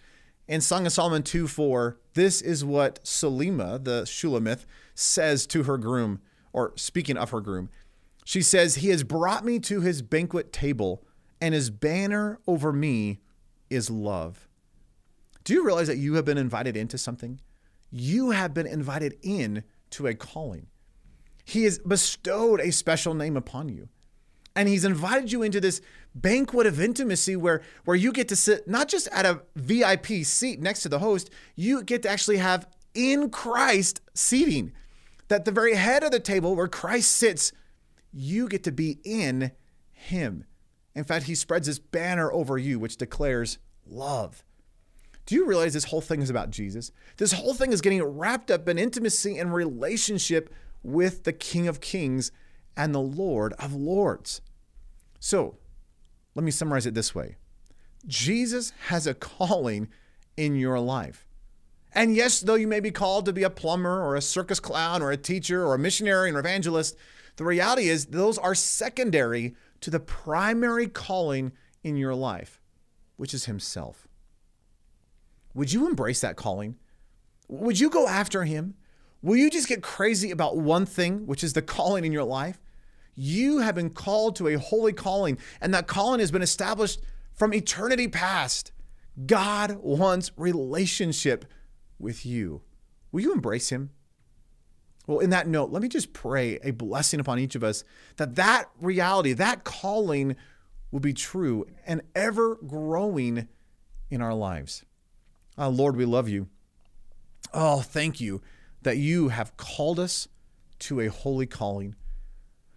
In 0.46 0.60
Song 0.60 0.86
of 0.86 0.92
Solomon 0.92 1.24
2 1.24 1.48
4, 1.48 1.98
this 2.14 2.40
is 2.40 2.64
what 2.64 3.00
Selima, 3.02 3.82
the 3.82 4.02
Shulamith, 4.02 4.66
says 4.94 5.44
to 5.48 5.64
her 5.64 5.76
groom, 5.76 6.20
or 6.52 6.72
speaking 6.76 7.16
of 7.16 7.30
her 7.30 7.40
groom. 7.40 7.70
She 8.24 8.40
says, 8.40 8.76
He 8.76 8.90
has 8.90 9.02
brought 9.02 9.44
me 9.44 9.58
to 9.58 9.80
his 9.80 10.00
banquet 10.00 10.52
table, 10.52 11.02
and 11.40 11.54
his 11.54 11.70
banner 11.70 12.38
over 12.46 12.72
me 12.72 13.18
is 13.68 13.90
love. 13.90 14.46
Do 15.42 15.54
you 15.54 15.64
realize 15.64 15.88
that 15.88 15.98
you 15.98 16.14
have 16.14 16.24
been 16.24 16.38
invited 16.38 16.76
into 16.76 16.98
something? 16.98 17.40
You 17.90 18.30
have 18.30 18.54
been 18.54 18.66
invited 18.66 19.16
in 19.22 19.64
to 19.90 20.06
a 20.06 20.14
calling. 20.14 20.66
He 21.44 21.64
has 21.64 21.78
bestowed 21.78 22.60
a 22.60 22.72
special 22.72 23.14
name 23.14 23.36
upon 23.36 23.68
you. 23.68 23.88
And 24.54 24.68
he's 24.68 24.84
invited 24.84 25.30
you 25.32 25.42
into 25.42 25.60
this 25.60 25.80
banquet 26.14 26.66
of 26.66 26.80
intimacy 26.80 27.36
where, 27.36 27.62
where 27.84 27.96
you 27.96 28.12
get 28.12 28.28
to 28.28 28.36
sit 28.36 28.66
not 28.66 28.88
just 28.88 29.08
at 29.08 29.24
a 29.24 29.42
VIP 29.54 30.24
seat 30.24 30.60
next 30.60 30.82
to 30.82 30.88
the 30.88 30.98
host, 30.98 31.30
you 31.54 31.82
get 31.82 32.02
to 32.02 32.10
actually 32.10 32.38
have 32.38 32.66
in 32.94 33.30
Christ 33.30 34.00
seating. 34.14 34.72
That 35.28 35.44
the 35.44 35.52
very 35.52 35.74
head 35.74 36.02
of 36.02 36.10
the 36.10 36.20
table 36.20 36.56
where 36.56 36.68
Christ 36.68 37.12
sits, 37.12 37.52
you 38.12 38.48
get 38.48 38.64
to 38.64 38.72
be 38.72 38.98
in 39.04 39.52
him. 39.92 40.44
In 40.94 41.04
fact, 41.04 41.26
he 41.26 41.34
spreads 41.34 41.66
his 41.66 41.78
banner 41.78 42.32
over 42.32 42.58
you, 42.58 42.78
which 42.78 42.96
declares 42.96 43.58
love. 43.86 44.42
Do 45.28 45.34
you 45.34 45.44
realize 45.44 45.74
this 45.74 45.84
whole 45.84 46.00
thing 46.00 46.22
is 46.22 46.30
about 46.30 46.48
Jesus? 46.48 46.90
This 47.18 47.32
whole 47.32 47.52
thing 47.52 47.70
is 47.70 47.82
getting 47.82 48.02
wrapped 48.02 48.50
up 48.50 48.66
in 48.66 48.78
intimacy 48.78 49.36
and 49.36 49.52
relationship 49.52 50.50
with 50.82 51.24
the 51.24 51.34
King 51.34 51.68
of 51.68 51.82
Kings 51.82 52.32
and 52.78 52.94
the 52.94 53.02
Lord 53.02 53.52
of 53.58 53.74
Lords. 53.74 54.40
So, 55.20 55.58
let 56.34 56.44
me 56.44 56.50
summarize 56.50 56.86
it 56.86 56.94
this 56.94 57.14
way 57.14 57.36
Jesus 58.06 58.72
has 58.86 59.06
a 59.06 59.12
calling 59.12 59.88
in 60.38 60.56
your 60.56 60.80
life. 60.80 61.28
And 61.92 62.16
yes, 62.16 62.40
though 62.40 62.54
you 62.54 62.66
may 62.66 62.80
be 62.80 62.90
called 62.90 63.26
to 63.26 63.32
be 63.34 63.42
a 63.42 63.50
plumber 63.50 64.02
or 64.02 64.16
a 64.16 64.22
circus 64.22 64.60
clown 64.60 65.02
or 65.02 65.10
a 65.10 65.18
teacher 65.18 65.62
or 65.62 65.74
a 65.74 65.78
missionary 65.78 66.30
or 66.30 66.38
evangelist, 66.38 66.96
the 67.36 67.44
reality 67.44 67.90
is 67.90 68.06
those 68.06 68.38
are 68.38 68.54
secondary 68.54 69.54
to 69.82 69.90
the 69.90 70.00
primary 70.00 70.86
calling 70.86 71.52
in 71.84 71.98
your 71.98 72.14
life, 72.14 72.62
which 73.18 73.34
is 73.34 73.44
Himself. 73.44 74.07
Would 75.54 75.72
you 75.72 75.86
embrace 75.86 76.20
that 76.20 76.36
calling? 76.36 76.76
Would 77.48 77.80
you 77.80 77.90
go 77.90 78.06
after 78.06 78.44
him? 78.44 78.74
Will 79.22 79.36
you 79.36 79.50
just 79.50 79.68
get 79.68 79.82
crazy 79.82 80.30
about 80.30 80.56
one 80.56 80.86
thing, 80.86 81.26
which 81.26 81.42
is 81.42 81.54
the 81.54 81.62
calling 81.62 82.04
in 82.04 82.12
your 82.12 82.24
life? 82.24 82.60
You 83.14 83.58
have 83.58 83.74
been 83.74 83.90
called 83.90 84.36
to 84.36 84.46
a 84.46 84.58
holy 84.58 84.92
calling, 84.92 85.38
and 85.60 85.74
that 85.74 85.88
calling 85.88 86.20
has 86.20 86.30
been 86.30 86.42
established 86.42 87.00
from 87.32 87.52
eternity 87.52 88.06
past. 88.06 88.70
God 89.26 89.78
wants 89.80 90.30
relationship 90.36 91.44
with 91.98 92.24
you. 92.24 92.62
Will 93.10 93.22
you 93.22 93.32
embrace 93.32 93.70
him? 93.70 93.90
Well, 95.08 95.18
in 95.20 95.30
that 95.30 95.48
note, 95.48 95.70
let 95.70 95.82
me 95.82 95.88
just 95.88 96.12
pray 96.12 96.58
a 96.62 96.70
blessing 96.70 97.18
upon 97.18 97.38
each 97.38 97.54
of 97.54 97.64
us 97.64 97.82
that 98.18 98.36
that 98.36 98.66
reality, 98.80 99.32
that 99.32 99.64
calling 99.64 100.36
will 100.90 101.00
be 101.00 101.14
true 101.14 101.66
and 101.86 102.02
ever 102.14 102.56
growing 102.56 103.48
in 104.10 104.20
our 104.20 104.34
lives. 104.34 104.84
Oh, 105.58 105.68
Lord, 105.68 105.96
we 105.96 106.04
love 106.04 106.28
you. 106.28 106.48
Oh, 107.52 107.80
thank 107.80 108.20
you 108.20 108.40
that 108.82 108.96
you 108.96 109.28
have 109.28 109.56
called 109.56 109.98
us 109.98 110.28
to 110.80 111.00
a 111.00 111.08
holy 111.08 111.46
calling. 111.46 111.96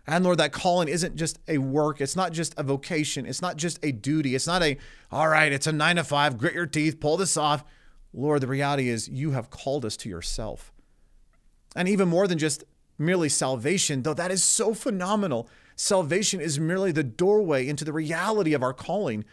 And 0.08 0.26
Lord, 0.26 0.40
that 0.40 0.52
calling 0.52 0.88
isn't 0.88 1.16
just 1.16 1.38
a 1.48 1.60
work. 1.60 2.02
It's 2.02 2.16
not 2.16 2.34
just 2.34 2.56
a 2.58 2.64
vocation. 2.64 3.28
It's 3.28 3.42
not 3.42 3.56
just 3.56 3.78
a 3.84 3.92
duty. 3.92 4.34
It's 4.34 4.48
not 4.48 4.64
a, 4.64 4.78
all 5.12 5.28
right, 5.28 5.52
it's 5.52 5.68
a 5.68 5.72
nine 5.72 5.98
to 5.98 6.04
five, 6.04 6.38
grit 6.38 6.56
your 6.56 6.66
teeth, 6.66 7.00
pull 7.00 7.18
this 7.18 7.38
off. 7.38 7.64
Lord, 8.14 8.42
the 8.42 8.48
reality 8.48 8.90
is 8.90 9.08
you 9.08 9.32
have 9.32 9.52
called 9.52 9.86
us 9.86 9.96
to 9.98 10.10
yourself. 10.10 10.74
And 11.76 11.88
even 11.88 12.10
more 12.10 12.28
than 12.28 12.40
just 12.40 12.64
merely 12.98 13.30
salvation, 13.30 14.02
though 14.02 14.16
that 14.16 14.32
is 14.32 14.44
so 14.44 14.74
phenomenal, 14.74 15.48
salvation 15.76 16.42
is 16.42 16.60
merely 16.60 16.92
the 16.92 17.04
doorway 17.04 17.68
into 17.68 17.86
the 17.86 17.94
reality 17.94 18.54
of 18.54 18.64
our 18.64 18.74
calling 18.74 19.24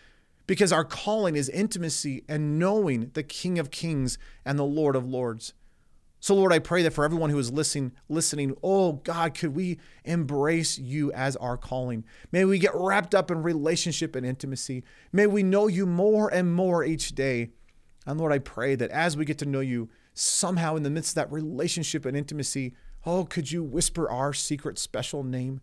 because 0.48 0.72
our 0.72 0.82
calling 0.82 1.36
is 1.36 1.48
intimacy 1.50 2.24
and 2.26 2.58
knowing 2.58 3.10
the 3.12 3.22
King 3.22 3.60
of 3.60 3.70
Kings 3.70 4.18
and 4.44 4.58
the 4.58 4.64
Lord 4.64 4.96
of 4.96 5.06
Lords. 5.06 5.52
So, 6.20 6.34
Lord, 6.34 6.52
I 6.52 6.58
pray 6.58 6.82
that 6.82 6.94
for 6.94 7.04
everyone 7.04 7.30
who 7.30 7.38
is 7.38 7.52
listening, 7.52 7.92
listening, 8.08 8.56
oh 8.62 8.94
God, 8.94 9.34
could 9.34 9.54
we 9.54 9.78
embrace 10.04 10.78
you 10.78 11.12
as 11.12 11.36
our 11.36 11.56
calling? 11.56 12.02
May 12.32 12.44
we 12.44 12.58
get 12.58 12.74
wrapped 12.74 13.14
up 13.14 13.30
in 13.30 13.42
relationship 13.42 14.16
and 14.16 14.26
intimacy. 14.26 14.82
May 15.12 15.28
we 15.28 15.44
know 15.44 15.68
you 15.68 15.86
more 15.86 16.32
and 16.32 16.52
more 16.52 16.82
each 16.82 17.14
day. 17.14 17.50
And 18.06 18.18
Lord, 18.18 18.32
I 18.32 18.38
pray 18.38 18.74
that 18.74 18.90
as 18.90 19.16
we 19.16 19.26
get 19.26 19.38
to 19.38 19.46
know 19.46 19.60
you, 19.60 19.90
somehow 20.14 20.76
in 20.76 20.82
the 20.82 20.90
midst 20.90 21.10
of 21.10 21.16
that 21.16 21.32
relationship 21.32 22.06
and 22.06 22.16
intimacy, 22.16 22.74
oh, 23.04 23.24
could 23.24 23.52
you 23.52 23.62
whisper 23.62 24.10
our 24.10 24.32
secret 24.32 24.78
special 24.78 25.22
name? 25.22 25.60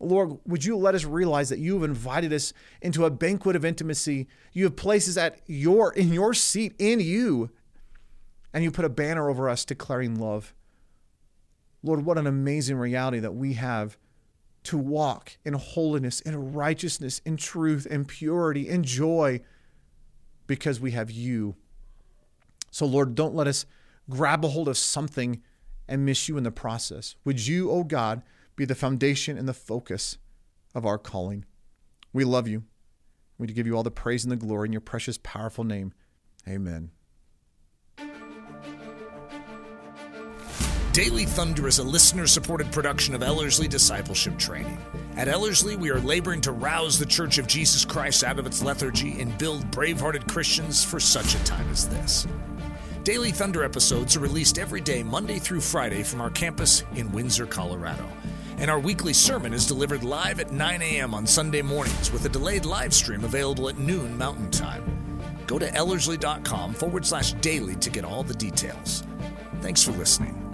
Lord, 0.00 0.38
would 0.46 0.64
you 0.64 0.76
let 0.76 0.94
us 0.94 1.04
realize 1.04 1.48
that 1.48 1.58
you 1.58 1.74
have 1.74 1.82
invited 1.82 2.32
us 2.32 2.52
into 2.80 3.04
a 3.04 3.10
banquet 3.10 3.56
of 3.56 3.64
intimacy? 3.64 4.28
You 4.52 4.64
have 4.64 4.76
places 4.76 5.18
at 5.18 5.40
your 5.46 5.92
in 5.92 6.12
your 6.12 6.34
seat 6.34 6.74
in 6.78 7.00
you, 7.00 7.50
and 8.52 8.62
you 8.62 8.70
put 8.70 8.84
a 8.84 8.90
banner 8.90 9.28
over 9.28 9.48
us 9.48 9.64
declaring 9.64 10.14
love. 10.20 10.54
Lord, 11.82 12.04
what 12.04 12.18
an 12.18 12.26
amazing 12.26 12.76
reality 12.76 13.18
that 13.20 13.34
we 13.34 13.54
have 13.54 13.96
to 14.64 14.78
walk 14.78 15.38
in 15.44 15.54
holiness, 15.54 16.20
in 16.20 16.52
righteousness, 16.52 17.20
in 17.24 17.36
truth, 17.36 17.86
in 17.86 18.04
purity, 18.04 18.68
in 18.68 18.82
joy, 18.82 19.40
because 20.46 20.80
we 20.80 20.90
have 20.92 21.10
you. 21.10 21.56
So, 22.70 22.84
Lord, 22.86 23.14
don't 23.14 23.34
let 23.34 23.46
us 23.46 23.66
grab 24.10 24.44
a 24.44 24.48
hold 24.48 24.68
of 24.68 24.76
something 24.76 25.42
and 25.88 26.04
miss 26.04 26.28
you 26.28 26.36
in 26.36 26.44
the 26.44 26.50
process. 26.50 27.16
Would 27.24 27.46
you, 27.46 27.70
oh 27.70 27.84
God, 27.84 28.22
be 28.58 28.66
the 28.66 28.74
foundation 28.74 29.38
and 29.38 29.48
the 29.48 29.54
focus 29.54 30.18
of 30.74 30.84
our 30.84 30.98
calling. 30.98 31.46
We 32.12 32.24
love 32.24 32.48
you. 32.48 32.64
We 33.38 33.46
give 33.46 33.68
you 33.68 33.76
all 33.76 33.84
the 33.84 33.90
praise 33.90 34.24
and 34.24 34.32
the 34.32 34.36
glory 34.36 34.66
in 34.66 34.72
your 34.72 34.80
precious, 34.80 35.16
powerful 35.22 35.64
name. 35.64 35.94
Amen. 36.46 36.90
Daily 40.92 41.26
Thunder 41.26 41.68
is 41.68 41.78
a 41.78 41.84
listener 41.84 42.26
supported 42.26 42.72
production 42.72 43.14
of 43.14 43.22
Ellerslie 43.22 43.68
Discipleship 43.68 44.36
Training. 44.36 44.78
At 45.16 45.28
Ellerslie, 45.28 45.76
we 45.76 45.90
are 45.90 46.00
laboring 46.00 46.40
to 46.40 46.50
rouse 46.50 46.98
the 46.98 47.06
Church 47.06 47.38
of 47.38 47.46
Jesus 47.46 47.84
Christ 47.84 48.24
out 48.24 48.40
of 48.40 48.46
its 48.46 48.64
lethargy 48.64 49.20
and 49.20 49.38
build 49.38 49.70
brave 49.70 50.00
hearted 50.00 50.26
Christians 50.26 50.84
for 50.84 50.98
such 50.98 51.36
a 51.36 51.44
time 51.44 51.68
as 51.70 51.88
this. 51.88 52.26
Daily 53.04 53.30
Thunder 53.30 53.62
episodes 53.62 54.16
are 54.16 54.20
released 54.20 54.58
every 54.58 54.80
day, 54.80 55.04
Monday 55.04 55.38
through 55.38 55.60
Friday, 55.60 56.02
from 56.02 56.20
our 56.20 56.30
campus 56.30 56.82
in 56.96 57.12
Windsor, 57.12 57.46
Colorado. 57.46 58.04
And 58.58 58.70
our 58.70 58.80
weekly 58.80 59.12
sermon 59.12 59.52
is 59.52 59.66
delivered 59.66 60.02
live 60.02 60.40
at 60.40 60.50
9 60.50 60.82
a.m. 60.82 61.14
on 61.14 61.26
Sunday 61.26 61.62
mornings 61.62 62.10
with 62.10 62.24
a 62.24 62.28
delayed 62.28 62.64
live 62.64 62.92
stream 62.92 63.24
available 63.24 63.68
at 63.68 63.78
noon 63.78 64.18
Mountain 64.18 64.50
Time. 64.50 64.84
Go 65.46 65.58
to 65.58 65.68
ellerslie.com 65.70 66.74
forward 66.74 67.06
slash 67.06 67.32
daily 67.34 67.76
to 67.76 67.90
get 67.90 68.04
all 68.04 68.22
the 68.22 68.34
details. 68.34 69.04
Thanks 69.60 69.82
for 69.82 69.92
listening. 69.92 70.47